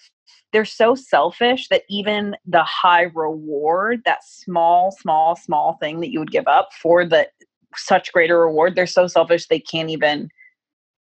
they're 0.53 0.65
so 0.65 0.95
selfish 0.95 1.69
that 1.69 1.83
even 1.89 2.37
the 2.47 2.63
high 2.63 3.11
reward, 3.15 4.03
that 4.05 4.25
small, 4.25 4.91
small, 4.91 5.35
small 5.37 5.79
thing 5.81 6.01
that 6.01 6.11
you 6.11 6.19
would 6.19 6.31
give 6.31 6.47
up 6.47 6.71
for 6.75 7.05
the 7.07 7.29
such 7.75 8.13
greater 8.13 8.41
reward, 8.41 8.75
they're 8.75 8.87
so 8.87 9.07
selfish 9.07 9.49
they 9.49 9.61
can't 9.61 9.91
even 9.91 10.29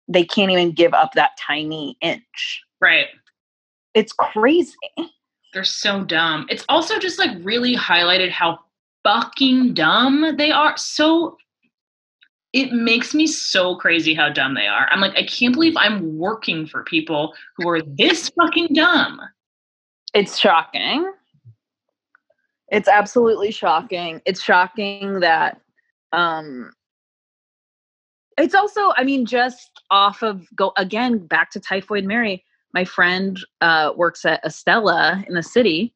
they 0.08 0.24
can't 0.24 0.52
even 0.52 0.72
give 0.72 0.94
up 0.94 1.14
that 1.14 1.32
tiny 1.40 1.98
inch. 2.02 2.62
right. 2.82 3.08
It's 3.94 4.12
crazy. 4.12 4.74
They're 5.54 5.64
so 5.64 6.04
dumb. 6.04 6.48
It's 6.50 6.66
also 6.68 6.98
just 6.98 7.20
like 7.20 7.30
really 7.44 7.76
highlighted 7.76 8.32
how 8.32 8.60
fucking 9.04 9.74
dumb 9.74 10.36
they 10.38 10.52
are. 10.52 10.78
So 10.78 11.38
it 12.54 12.72
makes 12.72 13.16
me 13.16 13.26
so 13.26 13.76
crazy 13.76 14.14
how 14.14 14.30
dumb 14.30 14.54
they 14.54 14.68
are. 14.68 14.88
I'm 14.92 15.02
like, 15.02 15.16
I 15.16 15.24
can't 15.24 15.54
believe 15.54 15.76
I'm 15.76 16.18
working 16.18 16.68
for 16.68 16.84
people 16.84 17.34
who 17.58 17.68
are 17.68 17.82
this 17.82 18.30
fucking 18.30 18.70
dumb. 18.74 19.20
It's 20.14 20.38
shocking. 20.38 21.12
It's 22.72 22.88
absolutely 22.88 23.52
shocking. 23.52 24.22
It's 24.26 24.42
shocking 24.42 25.20
that 25.20 25.62
um 26.12 26.72
it's 28.38 28.56
also, 28.56 28.94
I 28.98 29.04
mean, 29.04 29.28
just 29.28 29.70
off 29.92 30.24
of 30.24 30.48
go 30.56 30.74
again 30.78 31.20
back 31.20 31.52
to 31.52 31.60
Typhoid 31.60 32.04
Mary. 32.04 32.44
My 32.74 32.86
friend 32.86 33.40
uh 33.62 33.94
works 33.96 34.26
at 34.26 34.44
Estela 34.44 35.28
in 35.28 35.34
the 35.34 35.44
city, 35.44 35.94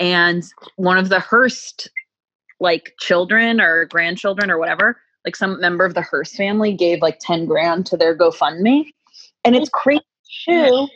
and 0.00 0.44
one 0.76 0.98
of 0.98 1.08
the 1.08 1.20
Hearst 1.20 1.88
like 2.60 2.94
children 3.00 3.60
or 3.60 3.86
grandchildren 3.86 4.50
or 4.50 4.58
whatever, 4.58 5.00
like 5.24 5.36
some 5.36 5.60
member 5.60 5.84
of 5.84 5.94
the 5.94 6.02
Hearst 6.02 6.36
family 6.36 6.72
gave 6.74 7.02
like 7.02 7.18
10 7.20 7.46
grand 7.46 7.86
to 7.86 7.96
their 7.96 8.16
GoFundMe. 8.16 8.86
And 9.44 9.56
it's 9.56 9.70
oh, 9.74 9.78
crazy 9.78 10.04
too 10.46 10.88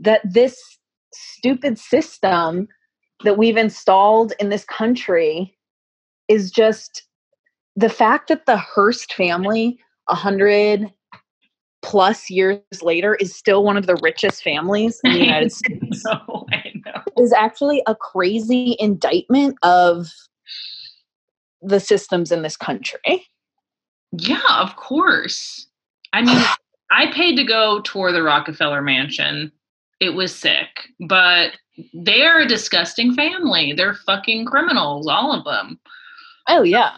that 0.00 0.20
this 0.24 0.78
stupid 1.12 1.78
system 1.78 2.68
that 3.24 3.38
we've 3.38 3.56
installed 3.56 4.32
in 4.38 4.50
this 4.50 4.64
country 4.64 5.56
is 6.28 6.50
just 6.50 7.04
the 7.76 7.88
fact 7.88 8.28
that 8.28 8.46
the 8.46 8.56
Hearst 8.56 9.14
family, 9.14 9.78
a 10.08 10.14
hundred 10.14 10.92
plus 11.82 12.30
years 12.30 12.60
later, 12.82 13.14
is 13.16 13.34
still 13.34 13.64
one 13.64 13.76
of 13.76 13.86
the 13.86 13.96
richest 13.96 14.42
families 14.42 15.00
in 15.04 15.12
the 15.12 15.20
United 15.20 15.52
States 15.52 16.04
No, 16.04 16.46
I 16.52 16.72
know. 16.84 17.02
is 17.22 17.32
actually 17.32 17.82
a 17.86 17.94
crazy 17.94 18.76
indictment 18.78 19.56
of 19.62 20.08
the 21.66 21.80
systems 21.80 22.32
in 22.32 22.42
this 22.42 22.56
country. 22.56 23.26
Yeah, 24.12 24.40
of 24.58 24.76
course. 24.76 25.66
I 26.12 26.22
mean, 26.22 26.42
I 26.90 27.10
paid 27.12 27.36
to 27.36 27.44
go 27.44 27.80
tour 27.80 28.12
the 28.12 28.22
Rockefeller 28.22 28.80
Mansion. 28.80 29.50
It 30.00 30.10
was 30.10 30.34
sick, 30.34 30.68
but 31.08 31.52
they 31.94 32.22
are 32.22 32.40
a 32.40 32.48
disgusting 32.48 33.14
family. 33.14 33.72
They're 33.72 33.94
fucking 33.94 34.44
criminals, 34.46 35.06
all 35.06 35.32
of 35.32 35.44
them. 35.44 35.80
Oh 36.48 36.62
yeah. 36.62 36.96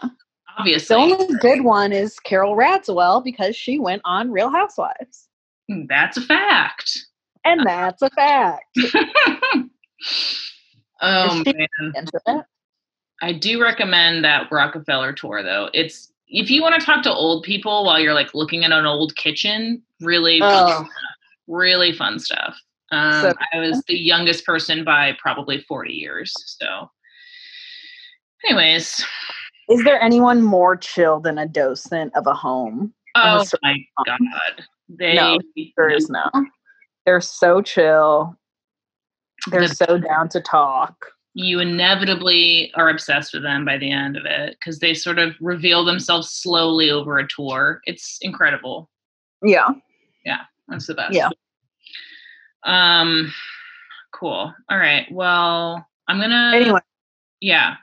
Obviously. 0.57 0.95
The 0.95 1.01
only 1.01 1.35
good 1.39 1.63
one 1.63 1.91
is 1.93 2.19
Carole 2.19 2.55
Radziwill 2.55 3.23
because 3.23 3.55
she 3.55 3.79
went 3.79 4.01
on 4.05 4.31
Real 4.31 4.49
Housewives. 4.49 5.27
Mm, 5.71 5.87
that's 5.87 6.17
a 6.17 6.21
fact. 6.21 6.99
And 7.45 7.65
that's 7.65 8.01
a 8.01 8.09
fact. 8.09 8.65
oh 11.01 11.43
man. 11.45 12.45
I 13.21 13.33
do 13.33 13.61
recommend 13.61 14.23
that 14.23 14.51
Rockefeller 14.51 15.13
tour 15.13 15.43
though. 15.43 15.69
It's 15.73 16.11
if 16.27 16.49
you 16.49 16.61
want 16.61 16.79
to 16.79 16.85
talk 16.85 17.03
to 17.03 17.11
old 17.13 17.43
people 17.43 17.83
while 17.85 17.99
you're 17.99 18.13
like 18.13 18.33
looking 18.33 18.63
at 18.63 18.71
an 18.71 18.85
old 18.85 19.15
kitchen, 19.15 19.81
really 19.99 20.39
fun 20.39 20.63
Oh. 20.63 20.67
stuff. 20.67 20.87
really 21.47 21.91
fun 21.93 22.19
stuff. 22.19 22.55
Um, 22.91 23.21
So- 23.21 23.33
I 23.53 23.59
was 23.59 23.83
the 23.87 23.97
youngest 23.97 24.45
person 24.45 24.83
by 24.83 25.17
probably 25.19 25.61
40 25.61 25.93
years. 25.93 26.31
So 26.59 26.89
anyways, 28.45 29.03
Is 29.69 29.83
there 29.83 30.01
anyone 30.01 30.41
more 30.43 30.75
chill 30.75 31.19
than 31.19 31.37
a 31.39 31.47
docent 31.47 32.15
of 32.15 32.25
a 32.27 32.33
home? 32.33 32.93
oh 33.15 33.43
so- 33.43 33.57
my 33.63 33.75
god. 34.05 34.19
They 34.87 35.13
No, 35.15 35.39
There 35.77 35.89
is 35.89 36.09
no. 36.09 36.29
They're 37.05 37.21
so 37.21 37.61
chill. 37.61 38.35
They're 39.47 39.67
The- 39.67 39.75
so 39.75 39.97
down 39.97 40.29
to 40.29 40.41
talk. 40.41 40.95
You 41.39 41.59
inevitably 41.59 42.69
are 42.75 42.89
obsessed 42.89 43.33
with 43.33 43.43
them 43.43 43.63
by 43.63 43.77
the 43.77 43.89
end 43.89 44.17
of 44.17 44.25
it 44.25 44.57
because 44.59 44.79
they 44.79 44.93
sort 44.93 45.17
of 45.17 45.35
reveal 45.39 45.85
themselves 45.85 46.29
slowly 46.31 46.91
over 46.91 47.17
a 47.17 47.27
tour. 47.27 47.79
It's 47.85 48.17
incredible. 48.21 48.89
Yeah. 49.41 49.69
Yeah, 50.25 50.41
that's 50.67 50.87
the 50.87 50.95
best. 50.95 51.13
Yeah. 51.13 51.29
Um, 52.65 53.33
cool. 54.13 54.53
All 54.69 54.77
right. 54.77 55.07
Well, 55.11 55.85
I'm 56.09 56.19
gonna. 56.19 56.51
Anyway, 56.53 56.81
Yeah. 57.39 57.75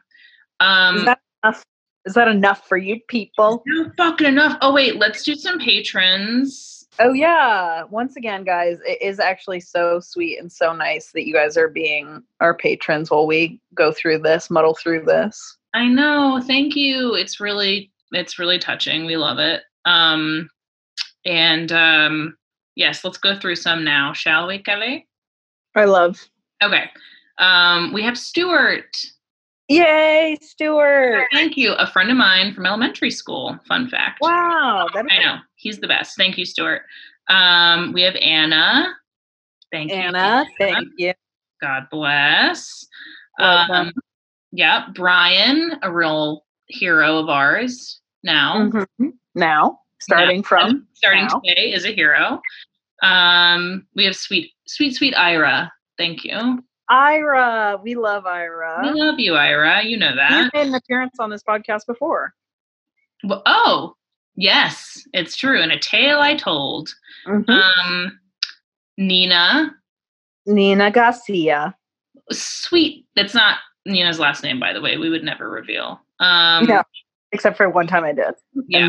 Um. 0.61 0.97
is 0.97 1.05
that 1.05 1.19
enough? 1.43 1.65
Is 2.05 2.15
that 2.15 2.29
enough 2.29 2.69
for 2.69 2.77
you 2.77 3.01
people? 3.09 3.63
no 3.67 3.91
fucking 3.97 4.27
enough. 4.27 4.59
Oh 4.61 4.75
wait, 4.75 4.97
let's 4.97 5.23
do 5.23 5.35
some 5.35 5.59
patrons. 5.59 6.76
Oh 6.99 7.13
yeah. 7.13 7.85
Once 7.91 8.17
again, 8.17 8.45
guys, 8.45 8.79
it 8.87 9.01
is 9.03 9.21
actually 9.21 9.61
so 9.61 10.01
sweet 10.01 10.39
and 10.39 10.51
so 10.51 10.73
nice 10.73 11.13
that 11.13 11.27
you 11.27 11.35
guys 11.35 11.57
are 11.57 11.69
being 11.69 12.23
our 12.41 12.55
patrons 12.55 13.11
while 13.11 13.27
we 13.27 13.61
go 13.75 13.93
through 13.93 14.21
this, 14.21 14.51
muddle 14.51 14.75
through 14.75 15.05
this. 15.05 15.59
I 15.75 15.89
know. 15.89 16.41
Thank 16.47 16.75
you. 16.75 17.15
It's 17.15 17.41
really 17.41 17.93
it's 18.13 18.39
really 18.39 18.59
touching. 18.59 19.05
We 19.05 19.17
love 19.17 19.39
it. 19.39 19.63
Um 19.85 20.49
and 21.25 21.71
um 21.73 22.37
yes, 22.77 23.05
let's 23.05 23.19
go 23.19 23.39
through 23.39 23.57
some 23.57 23.85
now, 23.85 24.13
shall 24.13 24.47
we, 24.47 24.59
Kelly? 24.59 25.07
I 25.75 25.85
love. 25.85 26.19
Okay. 26.63 26.85
Um 27.39 27.93
we 27.93 28.03
have 28.03 28.17
Stuart. 28.17 28.97
Yay, 29.69 30.39
Stuart. 30.41 31.27
Thank 31.33 31.57
you. 31.57 31.73
A 31.73 31.89
friend 31.89 32.11
of 32.11 32.17
mine 32.17 32.55
from 32.55 32.67
elementary 32.67 33.11
school. 33.11 33.59
Fun 33.67 33.89
fact. 33.89 34.21
Wow. 34.21 34.87
That 34.95 35.07
I 35.11 35.19
know. 35.23 35.39
He's 35.67 35.81
the 35.81 35.89
best. 35.89 36.17
Thank 36.17 36.39
you, 36.39 36.45
Stuart. 36.45 36.83
Um 37.29 37.93
we 37.93 38.03
have 38.03 38.15
Anna. 38.17 38.95
Thank 39.73 39.91
you. 39.91 39.97
Anna, 39.97 40.47
thank 40.59 40.89
you. 40.97 41.13
God 41.61 41.87
bless. 41.91 42.87
Um, 43.41 43.93
yeah, 44.53 44.87
Brian, 44.95 45.79
a 45.83 45.93
real 45.93 46.45
hero 46.69 47.19
of 47.19 47.29
ours 47.29 48.01
now. 48.23 48.71
Mhm. 48.71 49.13
Now, 49.35 49.81
starting 50.01 50.43
from 50.43 50.87
starting 50.95 51.25
now. 51.25 51.41
today 51.45 51.73
is 51.73 51.85
a 51.85 51.93
hero. 51.93 52.41
Um, 53.03 53.87
we 53.95 54.05
have 54.05 54.17
sweet, 54.17 54.53
sweet, 54.67 54.95
sweet 54.95 55.15
Ira. 55.15 55.73
Thank 55.99 56.25
you. 56.25 56.63
Ira. 56.89 57.79
We 57.83 57.97
love 57.97 58.25
Ira. 58.27 58.81
We 58.83 58.93
love 58.93 59.19
you, 59.19 59.35
Ira. 59.35 59.83
You 59.85 59.99
know 59.99 60.15
that. 60.15 60.31
You've 60.31 60.55
made 60.55 60.69
an 60.69 60.75
appearance 60.75 61.19
on 61.19 61.31
this 61.31 61.43
podcast 61.43 61.87
before. 61.87 62.33
Well, 63.25 63.43
oh, 63.45 63.96
yes, 64.37 65.07
it's 65.13 65.37
true. 65.37 65.61
And 65.61 65.73
a 65.73 65.79
tale 65.79 66.21
I 66.21 66.37
told. 66.37 66.91
Mhm. 67.27 67.49
Um, 67.49 68.19
Nina, 68.99 69.75
Nina 70.47 70.91
Garcia. 70.91 71.75
sweet. 72.33 73.07
That's 73.17 73.35
not 73.35 73.59
Nina's 73.85 74.19
last 74.19 74.43
name, 74.43 74.59
by 74.59 74.73
the 74.73 74.81
way. 74.81 74.97
We 74.97 75.11
would 75.11 75.23
never 75.25 75.49
reveal. 75.51 76.01
Um, 76.21 76.69
Yeah. 76.69 76.83
Except 77.33 77.57
for 77.57 77.69
one 77.69 77.87
time 77.89 78.05
I 78.05 78.13
did. 78.13 78.35
yeah. 78.69 78.89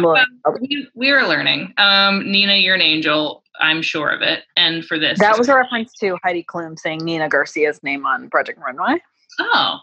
We, 0.61 0.87
we 0.95 1.09
are 1.09 1.27
learning. 1.27 1.73
Um, 1.77 2.31
Nina, 2.31 2.53
you're 2.55 2.75
an 2.75 2.81
angel. 2.81 3.43
I'm 3.59 3.81
sure 3.81 4.09
of 4.09 4.21
it. 4.21 4.43
And 4.55 4.85
for 4.85 4.97
this, 4.99 5.19
That 5.19 5.37
was 5.37 5.49
a 5.49 5.55
reference 5.55 5.91
to 5.99 6.17
Heidi 6.23 6.43
Klum 6.43 6.77
saying 6.79 6.99
Nina 7.03 7.27
Garcia's 7.27 7.81
name 7.83 8.05
on 8.05 8.29
Project 8.29 8.59
Runway. 8.59 9.01
oh, 9.39 9.79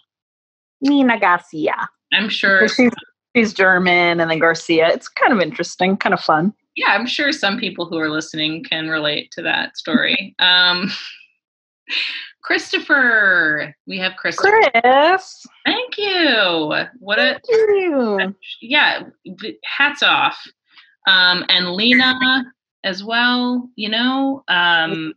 Nina 0.80 1.18
Garcia. 1.18 1.88
I'm 2.12 2.28
sure 2.28 2.68
She's, 2.68 2.92
she's 3.34 3.52
German 3.52 4.20
and 4.20 4.30
then 4.30 4.38
Garcia. 4.38 4.88
It's 4.88 5.08
kind 5.08 5.32
of 5.32 5.40
interesting, 5.40 5.96
kind 5.96 6.14
of 6.14 6.20
fun. 6.20 6.52
Yeah, 6.76 6.88
I'm 6.88 7.06
sure 7.06 7.32
some 7.32 7.58
people 7.58 7.86
who 7.86 7.98
are 7.98 8.10
listening 8.10 8.64
can 8.64 8.88
relate 8.88 9.30
to 9.32 9.42
that 9.42 9.76
story. 9.76 10.34
Um, 10.44 10.90
Christopher, 12.42 13.74
we 13.86 13.98
have 13.98 14.16
Christopher. 14.16 14.70
Chris, 14.82 15.46
Thank 15.66 15.98
you. 15.98 16.74
What 16.98 17.18
a 17.18 17.40
you. 17.48 18.34
yeah. 18.60 19.02
Hats 19.64 20.02
off. 20.02 20.42
Um, 21.06 21.44
and 21.48 21.72
Lena 21.72 22.44
as 22.84 23.04
well. 23.04 23.68
You 23.76 23.90
know, 23.90 24.44
um, 24.48 25.14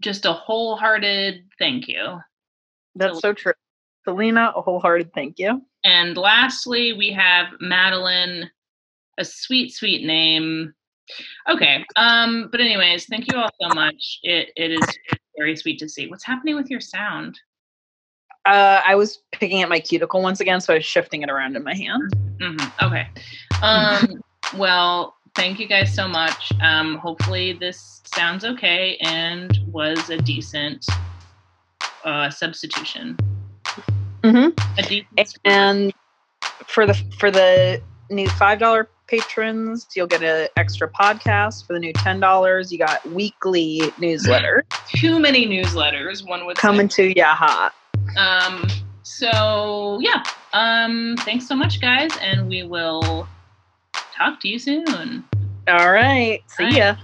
just 0.00 0.24
a 0.24 0.32
wholehearted 0.32 1.44
thank 1.58 1.88
you. 1.88 2.18
That's 2.94 3.20
so 3.20 3.32
true. 3.32 3.52
Selena, 4.04 4.52
a 4.54 4.62
wholehearted 4.62 5.12
thank 5.14 5.38
you. 5.38 5.62
And 5.86 6.16
lastly, 6.16 6.94
we 6.94 7.12
have 7.12 7.46
Madeline, 7.60 8.50
a 9.18 9.24
sweet, 9.24 9.72
sweet 9.72 10.04
name. 10.04 10.74
Okay. 11.48 11.84
Um, 11.94 12.48
but 12.50 12.60
anyways, 12.60 13.06
thank 13.06 13.32
you 13.32 13.38
all 13.38 13.50
so 13.60 13.68
much. 13.72 14.18
It 14.24 14.50
it 14.56 14.72
is 14.72 14.98
very 15.36 15.54
sweet 15.54 15.78
to 15.78 15.88
see. 15.88 16.08
What's 16.08 16.24
happening 16.24 16.56
with 16.56 16.68
your 16.68 16.80
sound? 16.80 17.38
Uh, 18.44 18.80
I 18.84 18.96
was 18.96 19.22
picking 19.30 19.62
at 19.62 19.68
my 19.68 19.78
cuticle 19.78 20.22
once 20.22 20.40
again, 20.40 20.60
so 20.60 20.72
I 20.72 20.78
was 20.78 20.84
shifting 20.84 21.22
it 21.22 21.30
around 21.30 21.54
in 21.54 21.62
my 21.62 21.74
hand. 21.74 22.12
hmm 22.40 22.56
Okay. 22.82 23.06
Um, 23.62 24.20
well, 24.56 25.14
thank 25.36 25.60
you 25.60 25.68
guys 25.68 25.94
so 25.94 26.08
much. 26.08 26.50
Um, 26.62 26.98
hopefully 26.98 27.52
this 27.52 28.02
sounds 28.06 28.44
okay 28.44 28.96
and 29.02 29.56
was 29.68 30.10
a 30.10 30.16
decent 30.16 30.84
uh, 32.04 32.28
substitution. 32.30 33.16
Mm-hmm. 34.26 35.38
And 35.44 35.92
for 36.66 36.86
the 36.86 36.94
for 37.18 37.30
the 37.30 37.80
new 38.10 38.28
five 38.30 38.58
dollar 38.58 38.88
patrons, 39.06 39.86
you'll 39.94 40.06
get 40.06 40.22
an 40.22 40.48
extra 40.56 40.90
podcast. 40.90 41.66
For 41.66 41.74
the 41.74 41.78
new 41.80 41.92
ten 41.92 42.20
dollars, 42.20 42.72
you 42.72 42.78
got 42.78 43.06
weekly 43.10 43.82
newsletter 43.98 44.64
too 44.88 45.18
many 45.18 45.46
newsletters. 45.46 46.26
One 46.26 46.46
would 46.46 46.56
say. 46.56 46.60
coming 46.60 46.88
to 46.88 47.14
Yaha. 47.14 47.70
Um, 48.16 48.68
so 49.02 49.98
yeah. 50.00 50.24
Um, 50.52 51.16
thanks 51.20 51.46
so 51.46 51.54
much, 51.54 51.80
guys, 51.80 52.10
and 52.20 52.48
we 52.48 52.62
will 52.64 53.28
talk 54.16 54.40
to 54.40 54.48
you 54.48 54.58
soon. 54.58 55.24
All 55.68 55.92
right, 55.92 56.42
see 56.48 56.70
Bye. 56.70 56.76
ya. 56.76 56.96